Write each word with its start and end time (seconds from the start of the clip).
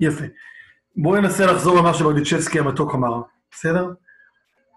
יפה. 0.00 0.24
בואו 0.96 1.20
ננסה 1.20 1.46
לחזור 1.46 1.78
למה 1.78 1.94
שברדיצ'בסקי 1.94 2.58
המתוק 2.58 2.94
אמר, 2.94 3.22
בסדר? 3.50 3.90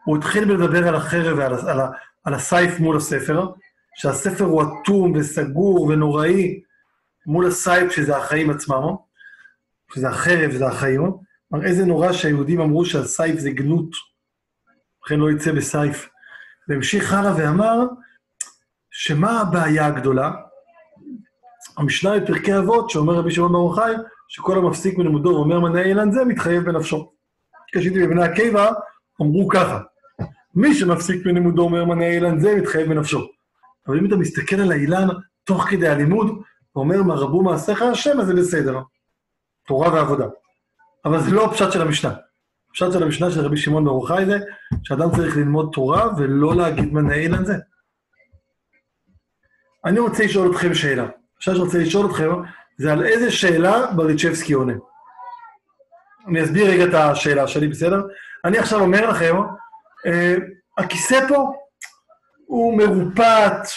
הוא 0.04 0.18
התחיל 0.18 0.46
בלדבר 0.46 0.88
על 0.88 0.96
החרב 0.96 1.38
ועל 1.38 1.54
על, 1.54 1.80
על 2.24 2.34
הסייף 2.34 2.80
מול 2.80 2.98
הספר, 2.98 3.48
שהספר 3.96 4.44
הוא 4.44 4.64
אטום 4.64 5.14
וסגור 5.16 5.82
ונוראי 5.82 6.62
מול 7.26 7.48
הסייף 7.48 7.92
שזה 7.92 8.18
החיים 8.18 8.50
עצמם, 8.50 8.96
שזה 9.94 10.10
החרב, 10.10 10.52
זה 10.52 10.68
החיים. 10.68 11.12
כלומר, 11.50 11.66
איזה 11.66 11.86
נורא 11.86 12.14
שהיהודים 12.14 12.62
אמרו 12.62 12.86
שהסייף 12.86 13.40
זה 13.40 13.52
גנות, 13.52 13.90
לכן 15.06 15.20
לא 15.20 15.32
יצא 15.32 15.52
בסייף. 15.52 16.10
והמשיך 16.68 17.14
הלאה 17.14 17.34
ואמר, 17.38 17.78
שמה 18.92 19.42
הבעיה 19.42 19.86
הגדולה? 19.86 20.32
המשנה 21.78 22.20
בפרקי 22.20 22.58
אבות, 22.58 22.90
שאומר 22.90 23.14
רבי 23.14 23.32
שמעון 23.32 23.52
ברוך 23.52 23.80
חי, 23.80 23.94
שכל 24.30 24.58
המפסיק 24.58 24.98
מלימודו 24.98 25.30
ואומר 25.30 25.60
מנהל 25.60 25.86
אילן 25.86 26.12
זה, 26.12 26.26
מתחייב 26.26 26.64
בנפשו. 26.64 27.12
כשהייתי 27.72 28.08
בבני 28.08 28.24
עקיבא, 28.24 28.72
אמרו 29.22 29.48
ככה, 29.48 29.80
מי 30.56 30.74
שמפסיק 30.74 31.26
מלימודו 31.26 31.62
אומר 31.62 31.86
מנהל 31.86 32.12
אילן 32.12 32.40
זה, 32.40 32.56
מתחייב 32.56 32.90
בנפשו. 32.90 33.28
אבל 33.88 34.00
אם 34.00 34.06
אתה 34.06 34.16
מסתכל 34.16 34.56
על 34.56 34.72
האילן 34.72 35.08
תוך 35.44 35.64
כדי 35.70 35.88
הלימוד, 35.88 36.42
ואומר, 36.76 37.04
מה 37.04 37.14
רבו 37.14 37.44
מעשיך 37.44 37.82
השם, 37.82 38.20
אז 38.20 38.28
זה 38.28 38.34
בסדר. 38.34 38.80
תורה 39.68 39.94
ועבודה. 39.94 40.26
אבל 41.06 41.22
זה 41.22 41.32
לא 41.32 41.46
הפשט 41.46 41.72
של 41.72 41.82
המשנה. 41.82 42.14
הפשט 42.70 42.92
של 42.94 43.04
המשנה 43.04 43.32
של 43.32 43.42
רבי 43.42 43.58
שמעון 43.58 43.86
ברוך 43.86 44.08
חי 44.08 44.26
זה, 44.26 44.38
שאדם 44.84 45.12
צריך 45.16 45.38
ללמוד 45.38 45.70
תורה 45.74 46.10
ולא 46.18 46.56
להגיד 46.56 46.94
מנהל 46.94 47.36
על 47.36 47.46
זה. 47.46 47.56
אני 49.86 50.00
רוצה 50.00 50.24
לשאול 50.24 50.52
אתכם 50.52 50.74
שאלה. 50.74 51.08
עכשיו 51.38 51.56
שאני 51.56 51.66
רוצה 51.66 51.78
לשאול 51.78 52.06
אתכם, 52.06 52.30
זה 52.80 52.92
על 52.92 53.06
איזה 53.06 53.32
שאלה 53.32 53.92
בריצ'בסקי 53.92 54.54
עונה. 54.54 54.74
אני 56.28 56.44
אסביר 56.44 56.72
רגע 56.72 56.84
את 56.84 56.94
השאלה 56.94 57.48
שלי, 57.48 57.68
בסדר? 57.68 58.02
אני 58.46 58.58
עכשיו 58.58 58.80
אומר 58.80 59.10
לכם, 59.10 59.36
אה, 60.06 60.36
הכיסא 60.78 61.28
פה 61.28 61.52
הוא 62.46 62.78
מרופט, 62.78 63.68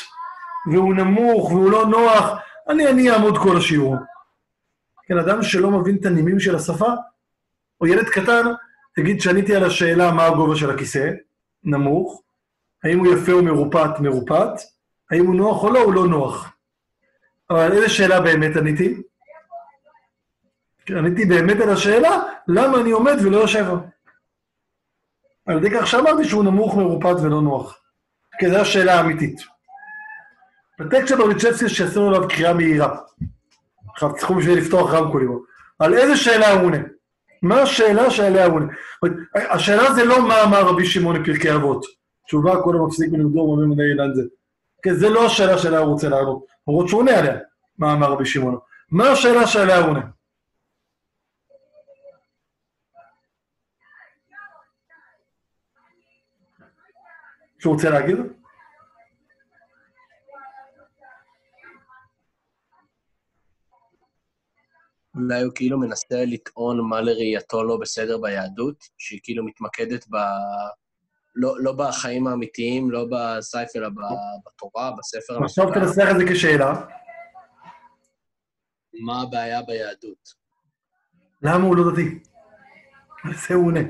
והוא 0.72 0.94
נמוך, 0.94 1.50
והוא 1.50 1.70
לא 1.70 1.86
נוח, 1.86 2.38
אני, 2.68 2.88
אני 2.88 3.10
אעמוד 3.10 3.38
כל 3.38 3.56
השיעור. 3.56 3.96
כן, 5.06 5.18
אדם 5.18 5.42
שלא 5.42 5.70
מבין 5.70 5.96
את 6.00 6.06
הנימים 6.06 6.40
של 6.40 6.56
השפה, 6.56 6.92
או 7.80 7.86
ילד 7.86 8.08
קטן, 8.08 8.46
תגיד 8.94 9.20
שעניתי 9.20 9.56
על 9.56 9.64
השאלה 9.64 10.12
מה 10.12 10.26
הגובה 10.26 10.56
של 10.56 10.70
הכיסא, 10.70 11.10
נמוך, 11.64 12.22
האם 12.84 12.98
הוא 12.98 13.14
יפה 13.14 13.32
או 13.32 13.42
מרופט, 13.42 14.00
מרופט, 14.00 14.60
האם 15.10 15.26
הוא 15.26 15.34
נוח 15.34 15.62
או 15.62 15.70
לא, 15.70 15.78
הוא 15.78 15.92
לא 15.92 16.06
נוח. 16.06 16.52
אבל 17.52 17.72
איזה 17.72 17.88
שאלה 17.88 18.20
באמת 18.20 18.56
עניתי? 18.56 19.02
עניתי 20.88 21.24
באמת 21.24 21.60
על 21.60 21.70
השאלה, 21.70 22.18
למה 22.48 22.80
אני 22.80 22.90
עומד 22.90 23.14
ולא 23.22 23.36
יושב? 23.36 23.66
על 25.46 25.56
ידי 25.56 25.70
כך 25.70 25.86
שאמרתי 25.86 26.24
שהוא 26.24 26.44
נמוך, 26.44 26.76
מרופט 26.76 27.16
ולא 27.22 27.42
נוח. 27.42 27.78
כי 28.38 28.50
זו 28.50 28.56
השאלה 28.56 28.94
האמיתית. 28.94 29.40
בטקסט 30.78 31.08
של 31.08 31.16
ברליצ'בסקי 31.16 31.68
שעשינו 31.68 32.08
עליו 32.08 32.28
קריאה 32.28 32.54
מהירה. 32.54 32.96
עכשיו 33.92 34.16
צריכו 34.16 34.34
בשביל 34.34 34.58
לפתוח 34.58 34.94
רמקולים. 34.94 35.38
על 35.78 35.94
איזה 35.94 36.16
שאלה 36.16 36.50
הוא 36.50 36.62
עונה? 36.62 36.78
מה 37.42 37.62
השאלה 37.62 38.10
שעליה 38.10 38.46
הוא 38.46 38.54
עונה? 38.54 38.72
השאלה 39.34 39.92
זה 39.92 40.04
לא 40.04 40.28
מה 40.28 40.42
אמר 40.42 40.62
רבי 40.62 40.86
שמעון 40.86 41.22
בפרקי 41.22 41.54
אבות. 41.54 41.84
תשובה 42.26 42.62
כל 42.62 42.76
המפסיק 42.76 43.12
מלימודו 43.12 43.38
ואומר 43.38 43.66
מנהל 43.66 43.90
אילן 43.90 44.14
זה. 44.14 44.22
כן, 44.82 44.94
זה 44.94 45.08
לא 45.08 45.26
השאלה 45.26 45.58
שעליה 45.58 45.78
הוא 45.78 45.92
רוצה 45.92 46.08
לענות. 46.08 46.51
שהוא 46.66 47.00
עונה 47.00 47.18
עליה, 47.18 47.38
מה 47.78 47.92
אמר 47.92 48.12
רבי 48.12 48.26
שמעון. 48.26 48.58
מה 48.90 49.08
השאלה 49.08 49.46
שעליה 49.46 49.78
הוא 49.78 49.88
עונה? 49.88 50.00
שהוא 57.58 57.74
רוצה 57.74 57.90
להגיד? 57.90 58.16
אולי 65.14 65.42
הוא 65.42 65.52
כאילו 65.54 65.78
מנסה 65.80 66.24
לטעון 66.24 66.88
מה 66.88 67.00
לראייתו 67.00 67.64
לא 67.64 67.76
בסדר 67.80 68.18
ביהדות, 68.18 68.84
שהיא 68.98 69.20
כאילו 69.22 69.44
מתמקדת 69.44 70.06
ב... 70.10 70.16
לא, 71.34 71.54
לא 71.58 71.72
בחיים 71.72 72.26
האמיתיים, 72.26 72.90
לא 72.90 73.06
בסייף, 73.10 73.68
אלא 73.76 73.88
בתורה, 74.46 74.90
בספר 74.98 75.44
עכשיו 75.44 75.74
תנסח 75.74 76.08
את 76.10 76.18
זה 76.18 76.24
כשאלה. 76.32 76.86
מה 79.04 79.22
הבעיה 79.22 79.62
ביהדות? 79.62 80.28
למה 81.42 81.64
הוא 81.64 81.76
לא 81.76 81.92
דתי? 81.92 82.18
על 83.24 83.34
זה 83.34 83.54
הוא 83.54 83.66
עונה. 83.66 83.80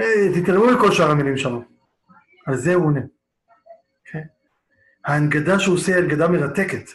אה, 0.00 0.42
תתעלמו 0.42 0.64
מכל 0.66 0.92
שאר 0.92 1.10
המילים 1.10 1.36
שם. 1.36 1.60
על 2.46 2.56
זה 2.56 2.74
הוא 2.74 2.86
עונה. 2.86 3.00
כן? 4.04 4.22
ההנגדה 5.04 5.58
שהוא 5.58 5.74
עושה 5.74 5.94
היא 5.94 6.02
הנגדה 6.02 6.28
מרתקת. 6.28 6.90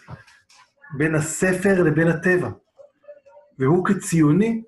בין 0.97 1.15
הספר 1.15 1.83
לבין 1.83 2.07
הטבע. 2.07 2.49
והוא 3.59 3.85
כציוני 3.85 4.63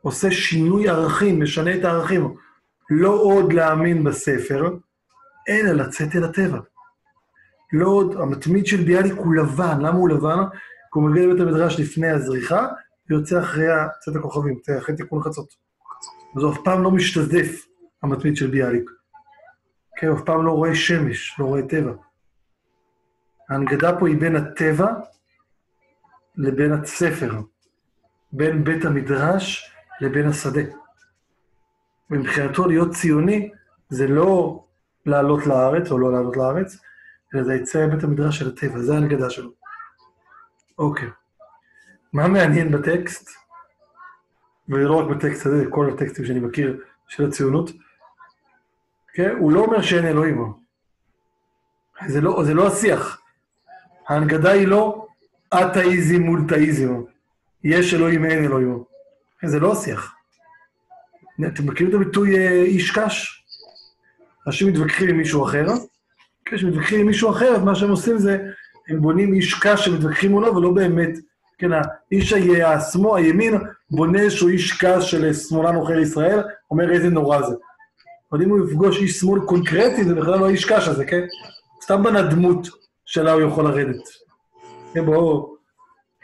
עושה 0.00 0.30
שינוי 0.30 0.88
ערכים, 0.88 1.42
משנה 1.42 1.74
את 1.74 1.84
הערכים. 1.84 2.34
לא 2.90 3.10
עוד 3.10 3.52
להאמין 3.52 4.04
בספר, 4.04 4.76
אלא 5.48 5.72
לצאת 5.72 6.16
אל 6.16 6.24
הטבע. 6.24 6.60
לא 7.72 7.88
עוד, 7.88 8.16
המתמיד 8.16 8.66
של 8.66 8.84
ביאליק 8.84 9.12
הוא 9.12 9.34
לבן, 9.34 9.80
למה 9.80 9.98
הוא 9.98 10.08
לבן? 10.08 10.38
כי 10.92 10.98
הוא 10.98 11.10
מגיע 11.10 11.26
לבית 11.26 11.40
המדרש 11.40 11.80
לפני 11.80 12.10
הזריחה, 12.10 12.66
ויוצא 13.10 13.40
אחרי 13.40 13.66
צאת 14.00 14.16
הכוכבים, 14.16 14.58
אחרי 14.78 14.96
תיקון 14.96 15.22
חצות. 15.22 15.48
אז 16.36 16.42
הוא 16.42 16.52
אף 16.52 16.58
פעם 16.64 16.82
לא 16.82 16.90
משתזף, 16.90 17.66
המתמיד 18.02 18.36
של 18.36 18.50
ביאליק. 18.50 18.90
כן, 19.96 20.06
הוא 20.06 20.16
אף 20.16 20.22
פעם 20.22 20.46
לא 20.46 20.52
רואה 20.52 20.74
שמש, 20.74 21.36
לא 21.38 21.44
רואה 21.44 21.62
טבע. 21.68 21.92
ההנגדה 23.50 23.98
פה 23.98 24.08
היא 24.08 24.20
בין 24.20 24.36
הטבע 24.36 24.86
לבין 26.36 26.72
הספר. 26.72 27.40
בין 28.32 28.64
בית 28.64 28.84
המדרש 28.84 29.72
לבין 30.00 30.28
השדה. 30.28 30.62
ומבחינתו 32.10 32.66
להיות 32.66 32.90
ציוני 32.94 33.50
זה 33.88 34.08
לא 34.08 34.64
לעלות 35.06 35.46
לארץ 35.46 35.90
או 35.90 35.98
לא 35.98 36.12
לעלות 36.12 36.36
לארץ, 36.36 36.78
אלא 37.34 37.42
זה 37.42 37.54
יצא 37.54 37.86
מבית 37.86 38.04
המדרש 38.04 38.38
של 38.38 38.48
הטבע, 38.48 38.78
זה 38.78 38.94
ההנגדה 38.94 39.30
שלו. 39.30 39.50
אוקיי. 40.78 41.08
מה 42.12 42.28
מעניין 42.28 42.72
בטקסט, 42.72 43.30
ולא 44.68 44.94
רק 44.94 45.16
בטקסט 45.16 45.46
הזה, 45.46 45.64
כל 45.70 45.90
הטקסטים 45.90 46.24
שאני 46.24 46.40
מכיר 46.40 46.80
של 47.08 47.28
הציונות, 47.28 47.70
כן? 49.14 49.36
הוא 49.38 49.52
לא 49.52 49.60
אומר 49.60 49.82
שאין 49.82 50.06
אלוהים. 50.06 50.52
זה 52.06 52.20
לא, 52.20 52.42
זה 52.44 52.54
לא 52.54 52.66
השיח. 52.66 53.20
ההנגדה 54.08 54.50
היא 54.50 54.68
לא 54.68 55.06
אתאיזם 55.54 56.22
מול 56.22 56.40
תאיזם. 56.48 57.02
יש 57.64 57.94
אלוהים, 57.94 58.24
אין 58.24 58.44
אלוהים. 58.44 58.84
זה 59.44 59.60
לא 59.60 59.72
השיח. 59.72 60.15
אתם 61.44 61.66
מכירים 61.66 61.90
את 61.90 61.94
הביטוי 61.94 62.38
אה, 62.38 62.62
איש 62.62 62.90
קש? 62.90 63.44
אנשים 64.46 64.68
מתווכחים 64.68 65.08
עם 65.08 65.16
מישהו 65.16 65.44
אחר, 65.44 65.66
כשמתווכחים 66.44 67.00
עם 67.00 67.06
מישהו 67.06 67.30
אחר, 67.30 67.64
מה 67.64 67.74
שהם 67.74 67.90
עושים 67.90 68.18
זה, 68.18 68.38
הם 68.88 69.00
בונים 69.00 69.34
איש 69.34 69.54
קש 69.54 69.84
שמתווכחים 69.84 70.30
מולו, 70.30 70.56
ולא 70.56 70.70
באמת, 70.70 71.10
כן, 71.58 71.70
האיש 71.72 72.32
השמאל, 72.64 73.22
הימין, 73.22 73.54
בונה 73.90 74.20
איזשהו 74.20 74.48
איש 74.48 74.72
קש 74.72 75.10
של 75.10 75.32
שמאלן 75.32 75.74
עוכר 75.74 75.98
ישראל, 75.98 76.40
אומר 76.70 76.92
איזה 76.92 77.08
נורא 77.10 77.42
זה. 77.42 77.54
אבל 78.32 78.42
אם 78.42 78.50
הוא 78.50 78.66
יפגוש 78.68 78.98
איש 78.98 79.18
שמאל 79.18 79.40
קונקרטי, 79.40 80.04
זה 80.04 80.14
בכלל 80.14 80.38
לא 80.38 80.48
איש 80.48 80.64
קש 80.64 80.88
הזה, 80.88 81.04
כן? 81.04 81.20
סתם 81.82 82.02
בנה 82.02 82.22
דמות 82.22 82.68
שלה 83.04 83.32
הוא 83.32 83.42
יכול 83.42 83.64
לרדת. 83.64 84.02
כן, 84.94 85.06
בואו... 85.06 85.56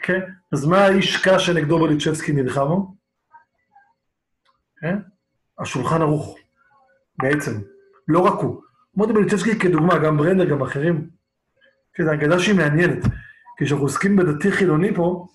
כן? 0.03 0.19
אז 0.51 0.65
מה 0.65 0.77
האיש 0.77 1.17
קש 1.17 1.45
שנגדו 1.45 1.79
בוליצ'בסקי 1.79 2.31
נלחמו? 2.31 3.02
כן? 4.83 4.97
השולחן 5.59 6.01
ערוך, 6.01 6.37
בעצם. 7.17 7.51
לא 8.07 8.19
רק 8.19 8.39
הוא. 8.41 8.61
מוטי 8.95 9.13
בוליצ'בסקי 9.13 9.59
כדוגמה, 9.59 9.97
גם 9.97 10.17
ברנדר, 10.17 10.45
גם 10.45 10.61
אחרים. 10.61 11.09
כן, 11.93 12.03
זו 12.05 12.13
אגדה 12.13 12.39
שהיא 12.39 12.55
מעניינת. 12.55 13.03
כשאנחנו 13.57 13.85
עוסקים 13.85 14.15
בדתי 14.15 14.51
חילוני 14.51 14.95
פה, 14.95 15.27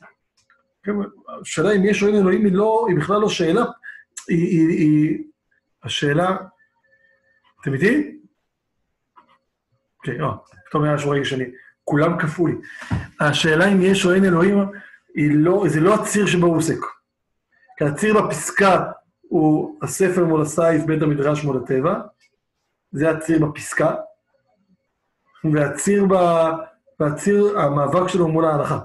כן, 0.82 0.92
השאלה 1.40 1.72
אם 1.72 1.84
יש 1.84 2.02
או 2.02 2.08
אין 2.08 2.16
אלוהים 2.16 2.44
היא, 2.44 2.52
לא, 2.52 2.86
היא 2.88 2.96
בכלל 2.96 3.20
לא 3.20 3.28
שאלה, 3.28 3.64
היא, 4.28 4.46
היא, 4.46 4.68
היא 4.68 5.24
השאלה... 5.82 6.36
אתם 7.60 7.74
איתי? 7.74 8.18
כן, 10.02 10.20
אה, 10.20 10.32
פתאום 10.68 10.84
היה 10.84 10.98
שורה 10.98 11.24
שני. 11.24 11.44
כולם 11.84 12.18
כפו 12.18 12.46
לי. 12.46 12.54
השאלה 13.20 13.72
אם 13.72 13.82
יש 13.82 14.06
או 14.06 14.14
אין 14.14 14.24
אלוהים, 14.24 14.58
לא, 15.16 15.64
זה 15.68 15.80
לא 15.80 15.94
הציר 15.94 16.26
שבו 16.26 16.46
הוא 16.46 16.56
עוסק. 16.56 16.80
כי 17.78 17.84
הציר 17.84 18.22
בפסקה 18.22 18.84
הוא 19.28 19.78
הספר 19.82 20.24
מול 20.24 20.42
הסייף, 20.42 20.84
בית 20.84 21.02
המדרש 21.02 21.44
מול 21.44 21.56
הטבע, 21.56 22.00
זה 22.92 23.10
הציר 23.10 23.46
בפסקה, 23.46 23.94
והציר, 25.52 26.06
ב, 26.08 26.14
והציר, 27.00 27.58
המאבק 27.58 28.08
שלו 28.08 28.28
מול 28.28 28.44
ההלכה, 28.44 28.78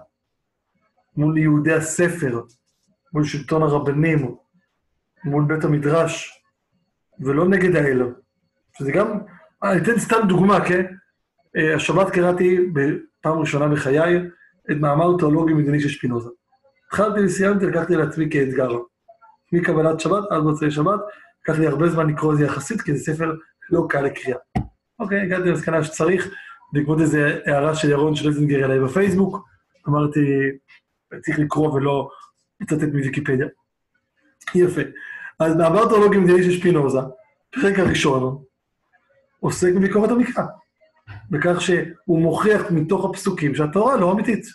מול 1.17 1.37
יהודי 1.37 1.73
הספר, 1.73 2.41
מול 3.13 3.23
שלטון 3.23 3.63
הרבנים, 3.63 4.35
מול 5.23 5.43
בית 5.47 5.63
המדרש, 5.63 6.43
ולא 7.19 7.47
נגד 7.47 7.75
האל. 7.75 8.01
שזה 8.77 8.91
גם, 8.91 9.19
אני 9.63 9.81
אתן 9.81 9.99
סתם 9.99 10.27
דוגמה, 10.27 10.65
כן? 10.65 10.85
אה, 11.57 11.75
השבת 11.75 12.09
קראתי 12.09 12.59
בפעם 12.73 13.39
ראשונה 13.39 13.67
בחיי 13.67 14.17
את 14.71 14.77
מאמר 14.79 15.17
תיאולוגי 15.17 15.53
מדיני 15.53 15.79
של 15.79 15.89
שפינוזה. 15.89 16.29
התחלתי 16.87 17.25
וסיימתי, 17.25 17.65
לקחתי 17.65 17.95
לעצמי 17.95 18.29
כאתגר. 18.31 18.71
מקבלת 19.53 19.99
שבת 19.99 20.23
עד 20.31 20.43
מוצאי 20.43 20.71
שבת, 20.71 20.99
לקח 21.43 21.59
לי 21.59 21.67
הרבה 21.67 21.89
זמן 21.89 22.09
לקרוא 22.09 22.33
את 22.33 22.37
זה 22.37 22.45
יחסית, 22.45 22.81
כי 22.81 22.97
זה 22.97 23.13
ספר 23.13 23.33
לא 23.69 23.85
קל 23.89 24.01
לקריאה. 24.01 24.37
אוקיי, 24.99 25.21
הגעתי 25.21 25.49
למסקנה 25.49 25.83
שצריך, 25.83 26.29
בעקבות 26.73 27.01
איזו 27.01 27.17
הערה 27.45 27.75
של 27.75 27.89
ירון 27.89 28.15
שלזינגר 28.15 28.65
אליי 28.65 28.79
בפייסבוק, 28.79 29.47
אמרתי, 29.87 30.19
צריך 31.21 31.39
לקרוא 31.39 31.73
ולא 31.73 32.09
לצטט 32.61 32.83
מוויקיפדיה. 32.83 33.47
יפה. 34.55 34.81
אז 35.39 35.55
מאמר 35.55 35.87
תיאולוגי 35.87 36.17
מדיני 36.17 36.43
של 36.43 36.51
שפינוזה, 36.51 36.99
הפרק 37.57 37.79
הראשון, 37.79 38.43
עוסק 39.39 39.73
בביקורת 39.75 40.09
המקרא. 40.09 40.43
בכך 41.29 41.61
שהוא 41.61 42.21
מוכיח 42.21 42.71
מתוך 42.71 43.05
הפסוקים 43.05 43.55
שהתורה 43.55 43.97
לא 43.97 44.11
אמיתית. 44.11 44.45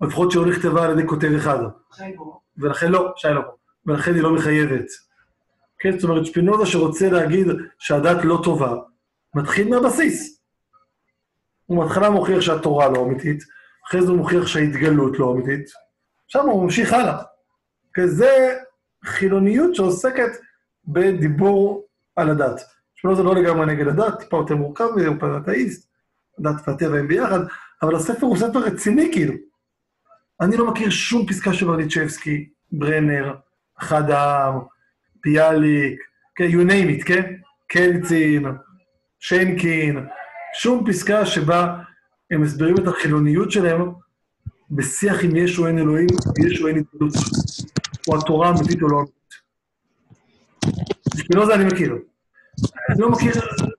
לפחות 0.00 0.30
שלא 0.30 0.46
נכתבה 0.46 0.84
על 0.84 0.98
ידי 0.98 1.08
כותב 1.08 1.32
אחד. 1.36 1.58
ולכן 2.58 2.90
לא, 2.92 3.12
שי 3.16 3.28
לא 3.28 3.40
פה. 3.40 3.61
ולכן 3.86 4.14
היא 4.14 4.22
לא 4.22 4.34
מחייבת. 4.34 4.86
כן, 5.78 5.98
זאת 5.98 6.10
אומרת, 6.10 6.26
שפינוזה 6.26 6.66
שרוצה 6.66 7.10
להגיד 7.10 7.46
שהדת 7.78 8.24
לא 8.24 8.40
טובה, 8.44 8.74
מתחיל 9.34 9.68
מהבסיס. 9.68 10.42
הוא 11.66 11.84
בהתחלה 11.84 12.10
מוכיח 12.10 12.40
שהתורה 12.40 12.88
לא 12.88 13.04
אמיתית, 13.04 13.42
אחרי 13.88 14.02
זה 14.02 14.08
הוא 14.08 14.18
מוכיח 14.18 14.46
שההתגלות 14.46 15.18
לא 15.18 15.32
אמיתית, 15.32 15.70
שם 16.28 16.48
הוא 16.48 16.64
ממשיך 16.64 16.92
הלאה. 16.92 17.22
כי 17.94 18.08
זה 18.08 18.58
חילוניות 19.04 19.74
שעוסקת 19.74 20.30
בדיבור 20.84 21.86
על 22.16 22.30
הדת. 22.30 22.60
שפינוזה 22.94 23.22
לא 23.22 23.34
לגמרי 23.34 23.66
נגד 23.66 23.88
הדת, 23.88 24.18
טיפה 24.18 24.36
יותר 24.36 24.56
מורכב 24.56 24.84
מזה, 24.96 25.08
הוא 25.08 25.16
פעם 25.20 25.42
אתאיסט, 25.42 25.88
הדת 26.38 26.68
והטבע 26.68 26.98
הם 26.98 27.08
ביחד, 27.08 27.40
אבל 27.82 27.96
הספר 27.96 28.26
הוא 28.26 28.36
ספר 28.36 28.58
רציני 28.58 29.12
כאילו. 29.12 29.34
אני 30.40 30.56
לא 30.56 30.70
מכיר 30.70 30.90
שום 30.90 31.26
פסקה 31.26 31.52
של 31.52 31.66
ברדיצ'בסקי, 31.66 32.48
ברנר, 32.72 33.34
אחד 33.78 34.10
העם, 34.10 34.58
ביאליק, 35.24 36.00
כן, 36.34 36.44
you 36.44 36.70
name 36.70 37.00
it, 37.00 37.04
כן? 37.04 37.34
קלצין, 37.66 38.46
שיינקין, 39.20 40.06
שום 40.54 40.84
פסקה 40.86 41.26
שבה 41.26 41.78
הם 42.30 42.42
מסבירים 42.42 42.74
את 42.78 42.86
החילוניות 42.86 43.50
שלהם 43.50 43.92
בשיח 44.70 45.24
עם 45.24 45.36
יש 45.36 45.58
או 45.58 45.66
אין 45.66 45.78
אלוהים, 45.78 46.06
יש 46.46 46.62
או 46.62 46.68
אין 46.68 46.78
התגלות, 46.78 47.12
או 48.08 48.18
התורה 48.18 48.48
האמיתית 48.48 48.82
או 48.82 48.88
לא 48.88 48.98
אמיתית. 48.98 49.22
אני 51.54 51.64
מכיר. 51.64 51.96
אני 52.90 53.00
לא 53.00 53.10
מכיר, 53.10 53.32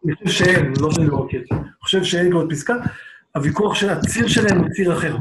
אני 0.05 0.15
חושב 0.15 0.29
שאין, 0.29 0.73
לא 0.79 0.91
שאני 0.91 1.07
לא 1.07 1.25
מכיר. 1.25 1.43
אני 1.51 1.59
חושב 1.81 2.03
שאין 2.03 2.31
כזאת 2.31 2.49
פסקה. 2.49 2.73
הוויכוח 3.35 3.75
של 3.75 3.89
הציר 3.89 4.27
שלהם 4.27 4.59
הוא 4.59 4.69
ציר 4.69 4.97
אחר. 4.97 5.17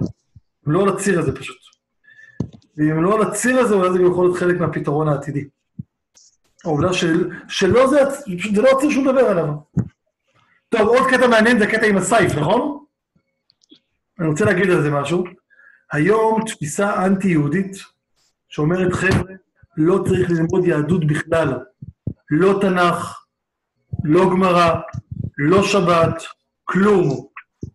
לא 0.66 0.82
על 0.82 0.88
הציר 0.88 1.18
הזה 1.18 1.36
פשוט. 1.36 1.56
ואם 2.76 3.02
לא 3.02 3.14
על 3.14 3.22
הציר 3.22 3.58
הזה, 3.58 3.74
אולי 3.74 3.92
זה 3.92 3.98
גם 3.98 4.06
יכול 4.06 4.24
להיות 4.24 4.36
חלק 4.36 4.60
מהפתרון 4.60 5.08
העתידי. 5.08 5.44
העובדה 6.64 6.92
של, 6.92 7.30
שלא 7.48 7.86
זה, 7.86 8.00
זה 8.54 8.62
לא 8.62 8.68
הציר 8.76 8.90
שהוא 8.90 9.04
מדבר 9.04 9.20
עליו. 9.20 9.48
טוב, 10.68 10.88
עוד 10.88 11.10
קטע 11.10 11.26
מעניין 11.26 11.58
זה 11.58 11.64
הקטע 11.64 11.86
עם 11.86 11.96
הסייף, 11.96 12.34
נכון? 12.34 12.84
אני 14.20 14.28
רוצה 14.28 14.44
להגיד 14.44 14.70
על 14.70 14.82
זה 14.82 14.90
משהו. 14.90 15.24
היום 15.92 16.40
תפיסה 16.46 17.06
אנטי-יהודית 17.06 17.76
שאומרת, 18.48 18.92
חבר'ה, 18.92 19.34
לא 19.76 20.04
צריך 20.08 20.30
ללמוד 20.30 20.66
יהדות 20.66 21.06
בכלל. 21.06 21.58
לא 22.30 22.58
תנ"ך, 22.60 23.24
לא 24.04 24.30
גמרא, 24.30 24.74
לא 25.38 25.62
שבת, 25.62 26.22
כלום. 26.64 27.26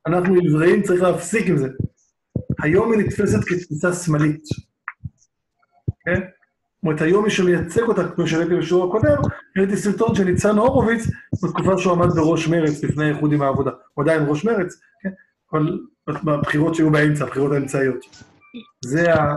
אנחנו 0.07 0.35
עבריים, 0.45 0.81
צריך 0.81 1.01
להפסיק 1.01 1.47
עם 1.47 1.57
זה. 1.57 1.67
היום 2.61 2.91
היא 2.91 2.99
נתפסת 2.99 3.39
כתפיסה 3.47 3.93
שמאלית. 3.93 4.43
כן? 6.07 6.19
זאת 6.19 6.83
אומרת, 6.83 7.01
היום 7.01 7.23
מי 7.23 7.29
שמייצג 7.29 7.81
אותה, 7.81 8.09
כמו 8.09 8.27
שראיתי 8.27 8.55
בשיעור 8.55 8.87
הקודם, 8.89 9.21
ראיתי 9.57 9.77
סרטון 9.77 10.15
של 10.15 10.23
ניצן 10.23 10.57
הורוביץ 10.57 11.07
בתקופה 11.43 11.77
שהוא 11.77 11.93
עמד 11.93 12.15
בראש 12.15 12.47
מרץ 12.47 12.83
לפני 12.83 13.05
האיחוד 13.05 13.33
עם 13.33 13.41
העבודה. 13.41 13.71
הוא 13.93 14.03
עדיין 14.03 14.23
ראש 14.27 14.45
מרץ, 14.45 14.79
כן? 15.01 15.09
אבל 15.53 15.79
בבחירות 16.07 16.75
שהיו 16.75 16.91
באמצע, 16.91 17.23
הבחירות 17.23 17.51
האמצעיות. 17.51 18.05
זה 18.85 19.13
ה... 19.13 19.35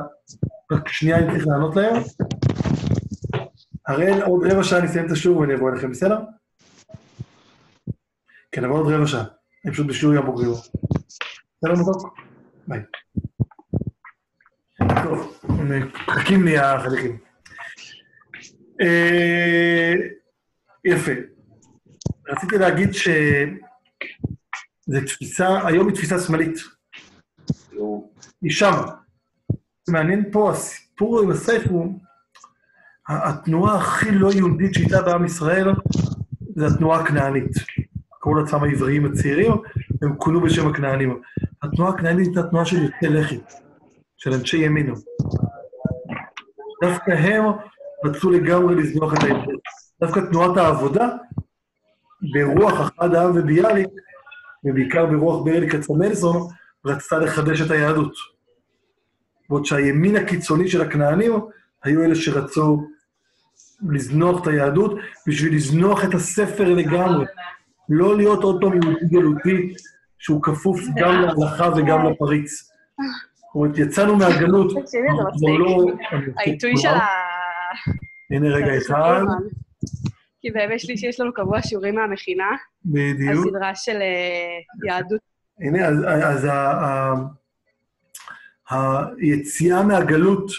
רק 0.73 0.89
שנייה 0.89 1.19
אני 1.19 1.33
צריך 1.33 1.47
לענות 1.47 1.77
להם. 1.77 2.03
הראל, 3.87 4.23
עוד 4.23 4.47
רבע 4.47 4.65
שעה 4.65 4.81
נסיים 4.81 5.07
את 5.07 5.11
השיעור 5.11 5.39
ואני 5.39 5.55
אבוא 5.55 5.71
אליכם, 5.71 5.91
בסדר? 5.91 6.19
כן, 8.53 8.65
אבל 8.65 8.73
עוד 8.73 8.93
רבע 8.93 9.07
שעה. 9.07 9.25
אני 9.65 9.73
פשוט 9.73 9.87
בשיעור 9.87 10.15
ים 10.15 10.27
בוגרים. 10.27 10.51
בסדר 10.51 11.73
מתוק? 11.73 12.15
ביי. 12.69 12.81
טוב, 15.03 15.40
מחכים 15.61 16.45
לי 16.45 16.59
החניכים. 16.59 17.19
אה, 18.81 19.95
יפה. 20.85 21.13
רציתי 22.29 22.59
להגיד 22.59 22.95
שזו 22.95 23.11
תפיסה, 25.07 25.67
היום 25.67 25.89
היא 25.89 25.95
תפיסה 25.95 26.21
שמאלית. 26.21 26.57
היא 28.43 28.51
שם. 28.51 28.73
מעניין 29.89 30.25
פה, 30.33 30.51
הסיפור 30.51 31.21
עם 31.21 31.31
הסייף 31.31 31.67
הוא, 31.67 32.01
התנועה 33.09 33.77
הכי 33.77 34.11
לא 34.11 34.33
יהודית 34.33 34.75
שהייתה 34.75 35.03
בעם 35.03 35.25
ישראל, 35.25 35.69
זה 36.57 36.67
התנועה 36.67 37.01
הכנענית. 37.01 37.51
קראו 38.21 38.35
לעצמם 38.35 38.63
העבריים 38.63 39.07
הצעירים, 39.07 39.53
הם 40.03 40.17
כונו 40.17 40.41
בשם 40.41 40.69
הכנענים. 40.69 41.21
התנועה 41.63 41.95
הכנענית 41.95 42.27
הייתה 42.27 42.43
תנועה 42.43 42.65
של 42.65 42.83
יוצאי 42.83 43.09
לחי. 43.09 43.39
של 44.23 44.33
אנשי 44.33 44.57
ימינו. 44.57 44.95
דווקא 46.85 47.11
הם 47.11 47.45
רצו 48.05 48.31
לגמרי 48.31 48.75
לזנוח 48.75 49.15
את 49.15 49.23
העברית. 49.23 49.61
דווקא 50.01 50.21
תנועת 50.21 50.57
העבודה, 50.57 51.09
ברוח 52.33 52.81
אחד 52.81 53.15
העם 53.15 53.31
וביאליק, 53.35 53.89
ובעיקר 54.65 55.07
ברוח 55.07 55.45
ברל 55.45 55.71
כצמלסון, 55.71 56.49
רצתה 56.87 57.19
לחדש 57.19 57.61
את 57.61 57.71
היהדות. 57.71 58.13
בעוד 59.49 59.65
שהימין 59.65 60.17
הקיצוני 60.17 60.69
של 60.69 60.81
הכנענים 60.81 61.33
היו 61.85 62.05
אלה 62.05 62.15
שרצו 62.15 62.87
לזנוח 63.91 64.43
את 64.43 64.47
היהדות 64.47 64.99
בשביל 65.27 65.55
לזנוח 65.55 66.05
את 66.05 66.15
הספר 66.15 66.75
לגמרי. 66.75 67.27
לא 67.89 68.17
להיות 68.17 68.43
עוד 68.43 68.61
פעם 68.61 68.73
יהודי 68.73 69.07
גלותי 69.07 69.75
שהוא 70.19 70.43
כפוף 70.43 70.81
גם 70.97 71.23
להלכה 71.23 71.69
וגם 71.77 72.07
לפריץ. 72.07 72.71
זאת 73.51 73.55
אומרת, 73.55 73.79
יצאנו 73.79 74.17
מהגלות, 74.17 74.73
כבר 75.39 75.57
לא... 75.59 75.87
העיתוי 76.37 76.77
של 76.77 76.89
ה... 76.89 77.07
הנה 78.31 78.49
רגע 78.49 78.79
אחד. 78.79 79.23
כי 80.41 80.51
בימי 80.51 80.79
שלישי 80.79 81.07
יש 81.07 81.21
לנו 81.21 81.33
קבוע 81.35 81.63
שיעורים 81.63 81.95
מהמכינה. 81.95 82.51
בדיוק. 82.85 83.47
הסדרה 83.47 83.75
של 83.75 83.97
אה, 83.97 84.87
יהדות. 84.87 85.21
הנה, 85.61 85.87
אז 85.87 86.49
היציאה 89.21 89.83
מהגלות 89.83 90.51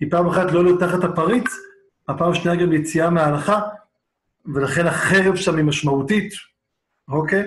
היא 0.00 0.10
פעם 0.10 0.26
אחת 0.26 0.52
לא 0.52 0.64
להיות 0.64 0.80
תחת 0.80 1.04
הפריץ, 1.04 1.46
הפעם 2.08 2.30
השנייה 2.30 2.56
גם 2.56 2.72
יציאה 2.72 3.10
מההלכה, 3.10 3.60
ולכן 4.54 4.86
החרב 4.86 5.36
שם 5.36 5.56
היא 5.56 5.64
משמעותית, 5.64 6.32
אוקיי? 7.08 7.44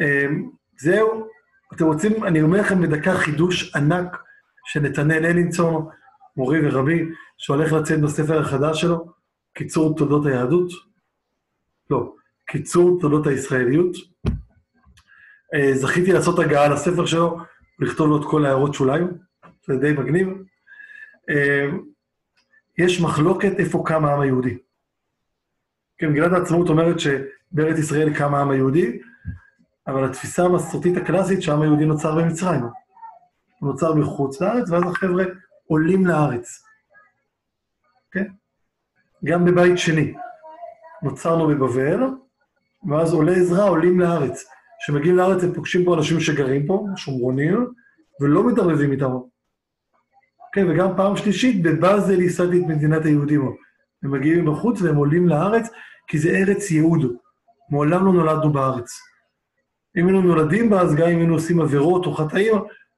אמ, 0.00 0.50
זהו, 0.80 1.26
אתם 1.74 1.84
רוצים, 1.84 2.24
אני 2.24 2.42
אומר 2.42 2.60
לכם 2.60 2.82
בדקה 2.82 3.14
חידוש 3.14 3.76
ענק 3.76 4.16
של 4.64 4.80
נתנאל 4.80 5.26
אלינסון, 5.26 5.88
מורי 6.36 6.58
ורבי, 6.68 7.04
שהולך 7.38 7.72
לצאת 7.72 8.00
בספר 8.00 8.40
החדש 8.40 8.80
שלו, 8.80 9.12
קיצור 9.54 9.96
תולדות 9.96 10.26
היהדות? 10.26 10.72
לא, 11.90 12.14
קיצור 12.46 12.98
תולדות 13.00 13.26
הישראליות. 13.26 13.96
אה, 15.54 15.74
זכיתי 15.74 16.12
לעשות 16.12 16.38
הגעה 16.38 16.68
לספר 16.68 17.06
שלו, 17.06 17.38
לכתוב 17.78 18.08
לו 18.08 18.20
את 18.20 18.24
כל 18.30 18.46
ההערות 18.46 18.74
שוליים, 18.74 19.08
זה 19.66 19.76
די 19.76 19.92
מגניב. 19.92 20.28
אה, 21.30 21.66
יש 22.78 23.00
מחלוקת 23.00 23.52
איפה 23.58 23.82
קם 23.86 24.04
העם 24.04 24.20
היהודי. 24.20 24.58
כן, 25.98 26.10
מגילת 26.10 26.32
העצמאות 26.32 26.68
אומרת 26.68 26.96
שבארץ 27.00 27.78
ישראל 27.78 28.14
קם 28.18 28.34
העם 28.34 28.50
היהודי, 28.50 29.00
אבל 29.86 30.04
התפיסה 30.04 30.44
המסורתית 30.44 30.96
הקלאסית 30.96 31.42
שהעם 31.42 31.62
היהודי 31.62 31.86
נוצר 31.86 32.14
במצרים. 32.14 32.60
הוא 33.60 33.70
נוצר 33.70 33.94
מחוץ 33.94 34.40
לארץ, 34.40 34.70
ואז 34.70 34.82
החבר'ה 34.86 35.24
עולים 35.66 36.06
לארץ. 36.06 36.62
כן? 38.10 38.24
גם 39.24 39.44
בבית 39.44 39.78
שני. 39.78 40.14
נוצרנו 41.02 41.46
בבבל, 41.46 42.00
ואז 42.88 43.12
עולי 43.12 43.40
עזרא 43.40 43.68
עולים 43.68 44.00
לארץ. 44.00 44.44
כשמגיעים 44.80 45.16
לארץ 45.16 45.44
הם 45.44 45.54
פוגשים 45.54 45.84
פה 45.84 45.94
אנשים 45.94 46.20
שגרים 46.20 46.66
פה, 46.66 46.86
שומרונים, 46.96 47.66
ולא 48.20 48.46
מתערבבים 48.48 48.92
איתם. 48.92 49.12
כן, 50.52 50.70
וגם 50.70 50.96
פעם 50.96 51.16
שלישית, 51.16 51.62
בבאזל 51.62 52.20
ייסדתי 52.20 52.60
את 52.60 52.66
מדינת 52.66 53.04
היהודים. 53.04 53.56
הם 54.02 54.10
מגיעים 54.10 54.44
מבחוץ 54.44 54.82
והם 54.82 54.96
עולים 54.96 55.28
לארץ, 55.28 55.68
כי 56.06 56.18
זה 56.18 56.28
ארץ 56.28 56.70
יהוד. 56.70 57.16
מעולם 57.70 58.06
לא 58.06 58.12
נולדנו 58.12 58.52
בארץ. 58.52 59.09
אם 59.96 60.06
היינו 60.06 60.22
נולדים 60.22 60.70
בה, 60.70 60.80
אז 60.80 60.94
גם 60.94 61.08
אם 61.08 61.18
היינו 61.18 61.34
עושים 61.34 61.60
עבירות 61.60 62.06
או 62.06 62.14
חטאים, 62.14 62.54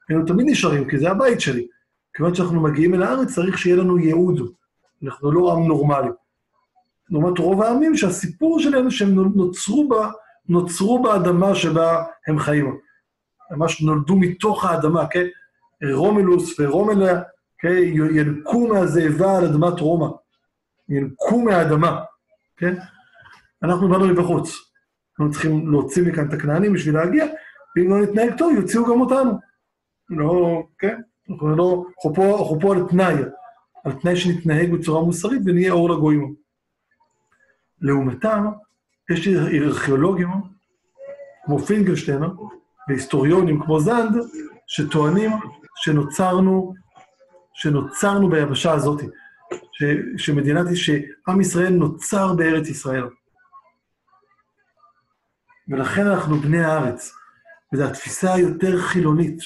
היינו 0.09 0.27
תמיד 0.27 0.47
נשארים, 0.49 0.89
כי 0.89 0.99
זה 0.99 1.11
הבית 1.11 1.41
שלי. 1.41 1.67
כיוון 2.15 2.35
שאנחנו 2.35 2.61
מגיעים 2.61 2.95
אל 2.95 3.03
הארץ, 3.03 3.35
צריך 3.35 3.59
שיהיה 3.59 3.77
לנו 3.77 3.99
ייעוד. 3.99 4.41
אנחנו 5.05 5.33
לא 5.33 5.53
עם 5.53 5.67
נורמלי. 5.67 6.09
לעומת 7.11 7.39
רוב 7.39 7.63
העמים 7.63 7.97
שהסיפור 7.97 8.61
שלהם 8.61 8.91
שהם 8.91 9.15
נוצרו 9.35 9.89
בה, 9.89 10.11
נוצרו 10.49 11.03
באדמה 11.03 11.55
שבה 11.55 12.05
הם 12.27 12.39
חיים. 12.39 12.79
ממש 13.51 13.83
נולדו 13.83 14.17
מתוך 14.17 14.65
האדמה, 14.65 15.07
כן? 15.07 15.27
רומלוס 15.93 16.61
ורומלה, 16.61 17.23
כן? 17.59 17.77
ינקו 18.15 18.69
מהזאבה 18.69 19.39
על 19.39 19.45
אדמת 19.45 19.81
רומא. 19.81 20.09
ינקו 20.89 21.43
מהאדמה, 21.43 22.01
כן? 22.57 22.75
אנחנו 23.63 23.89
באנו 23.89 24.09
מבחוץ. 24.09 24.72
אנחנו 25.21 25.33
צריכים 25.33 25.71
להוציא 25.71 26.03
מכאן 26.03 26.29
את 26.29 26.33
הכנענים 26.33 26.73
בשביל 26.73 26.95
להגיע, 26.95 27.27
ואם 27.77 27.91
לא 27.91 28.03
נתנהג 28.03 28.39
טוב, 28.39 28.55
יוציאו 28.55 28.85
גם 28.85 29.01
אותנו. 29.01 29.33
לא, 30.11 30.63
כן? 30.79 31.01
אנחנו 31.31 31.57
לא, 31.57 31.85
אנחנו 31.97 32.15
פה, 32.15 32.39
אנחנו 32.41 32.61
פה 32.61 32.75
על 32.75 32.89
תנאי, 32.89 33.15
על 33.85 33.93
תנאי 33.93 34.17
שנתנהג 34.17 34.73
בצורה 34.73 35.05
מוסרית 35.05 35.43
ונהיה 35.47 35.73
אור 35.73 35.91
לגויים. 35.91 36.35
לעומתם, 37.81 38.45
יש 39.11 39.29
ארכיאולוגים 39.29 40.29
כמו 41.45 41.59
פינקלשטיין 41.59 42.23
והיסטוריונים 42.89 43.63
כמו 43.63 43.81
זנד, 43.81 44.17
שטוענים 44.67 45.31
שנוצרנו, 45.77 46.75
שנוצרנו 47.55 48.29
ביבשה 48.29 48.73
הזאת, 48.73 49.03
ש, 49.73 49.85
שמדינת, 50.17 50.67
שעם 50.75 51.41
ישראל 51.41 51.73
נוצר 51.73 52.35
בארץ 52.35 52.69
ישראל. 52.69 53.05
ולכן 55.69 56.07
אנחנו 56.07 56.37
בני 56.37 56.65
הארץ, 56.65 57.15
וזו 57.73 57.85
התפיסה 57.85 58.35
היותר 58.35 58.79
חילונית. 58.79 59.39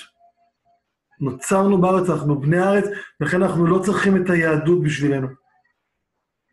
נוצרנו 1.20 1.80
בארץ, 1.80 2.10
אנחנו 2.10 2.40
בני 2.40 2.58
הארץ, 2.58 2.84
ולכן 3.20 3.42
אנחנו 3.42 3.66
לא 3.66 3.78
צריכים 3.78 4.16
את 4.16 4.30
היהדות 4.30 4.82
בשבילנו. 4.82 5.28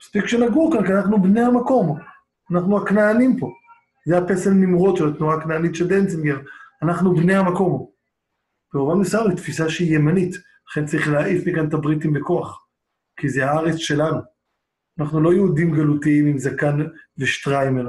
מספיק 0.02 0.28
שנגור 0.28 0.74
כאן, 0.74 0.86
כי 0.86 0.94
אנחנו 0.94 1.22
בני 1.22 1.42
המקום, 1.42 2.00
אנחנו 2.52 2.78
הכנענים 2.78 3.40
פה. 3.40 3.52
זה 4.08 4.18
הפסל 4.18 4.50
נמרוד 4.50 4.98
של 4.98 5.08
התנועה 5.08 5.38
הכנענית 5.38 5.76
של 5.76 5.88
דנצינגר, 5.88 6.40
אנחנו 6.84 7.16
בני 7.16 7.36
המקום. 7.36 7.88
במובן 8.74 9.00
מסוים 9.00 9.30
היא 9.30 9.38
תפיסה 9.38 9.70
שהיא 9.70 9.96
ימנית, 9.96 10.36
לכן 10.70 10.86
צריך 10.86 11.08
להעיף 11.08 11.48
מכאן 11.48 11.68
את 11.68 11.74
הבריטים 11.74 12.14
בכוח, 12.14 12.66
כי 13.20 13.30
זה 13.30 13.46
הארץ 13.46 13.76
שלנו. 13.76 14.20
אנחנו 15.00 15.22
לא 15.22 15.34
יהודים 15.34 15.72
גלותיים 15.72 16.26
עם 16.26 16.38
זקן 16.38 16.78
ושטריימל. 17.18 17.88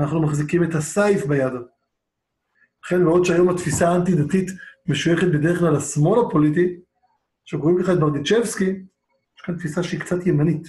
אנחנו 0.00 0.22
מחזיקים 0.22 0.64
את 0.64 0.74
הסייף 0.74 1.26
ביד. 1.26 1.52
לכן, 2.84 3.04
בעוד 3.04 3.24
שהיום 3.24 3.48
התפיסה 3.48 3.88
האנטי-דתית 3.88 4.50
משויכת 4.86 5.26
בדרך 5.26 5.58
כלל 5.58 5.76
לשמאל 5.76 6.20
הפוליטי, 6.26 6.80
כשקוראים 7.44 7.78
לך 7.78 7.90
את 7.90 8.00
ברדיצ'בסקי, 8.00 8.70
יש 9.36 9.42
כאן 9.44 9.56
תפיסה 9.56 9.82
שהיא 9.82 10.00
קצת 10.00 10.26
ימנית. 10.26 10.68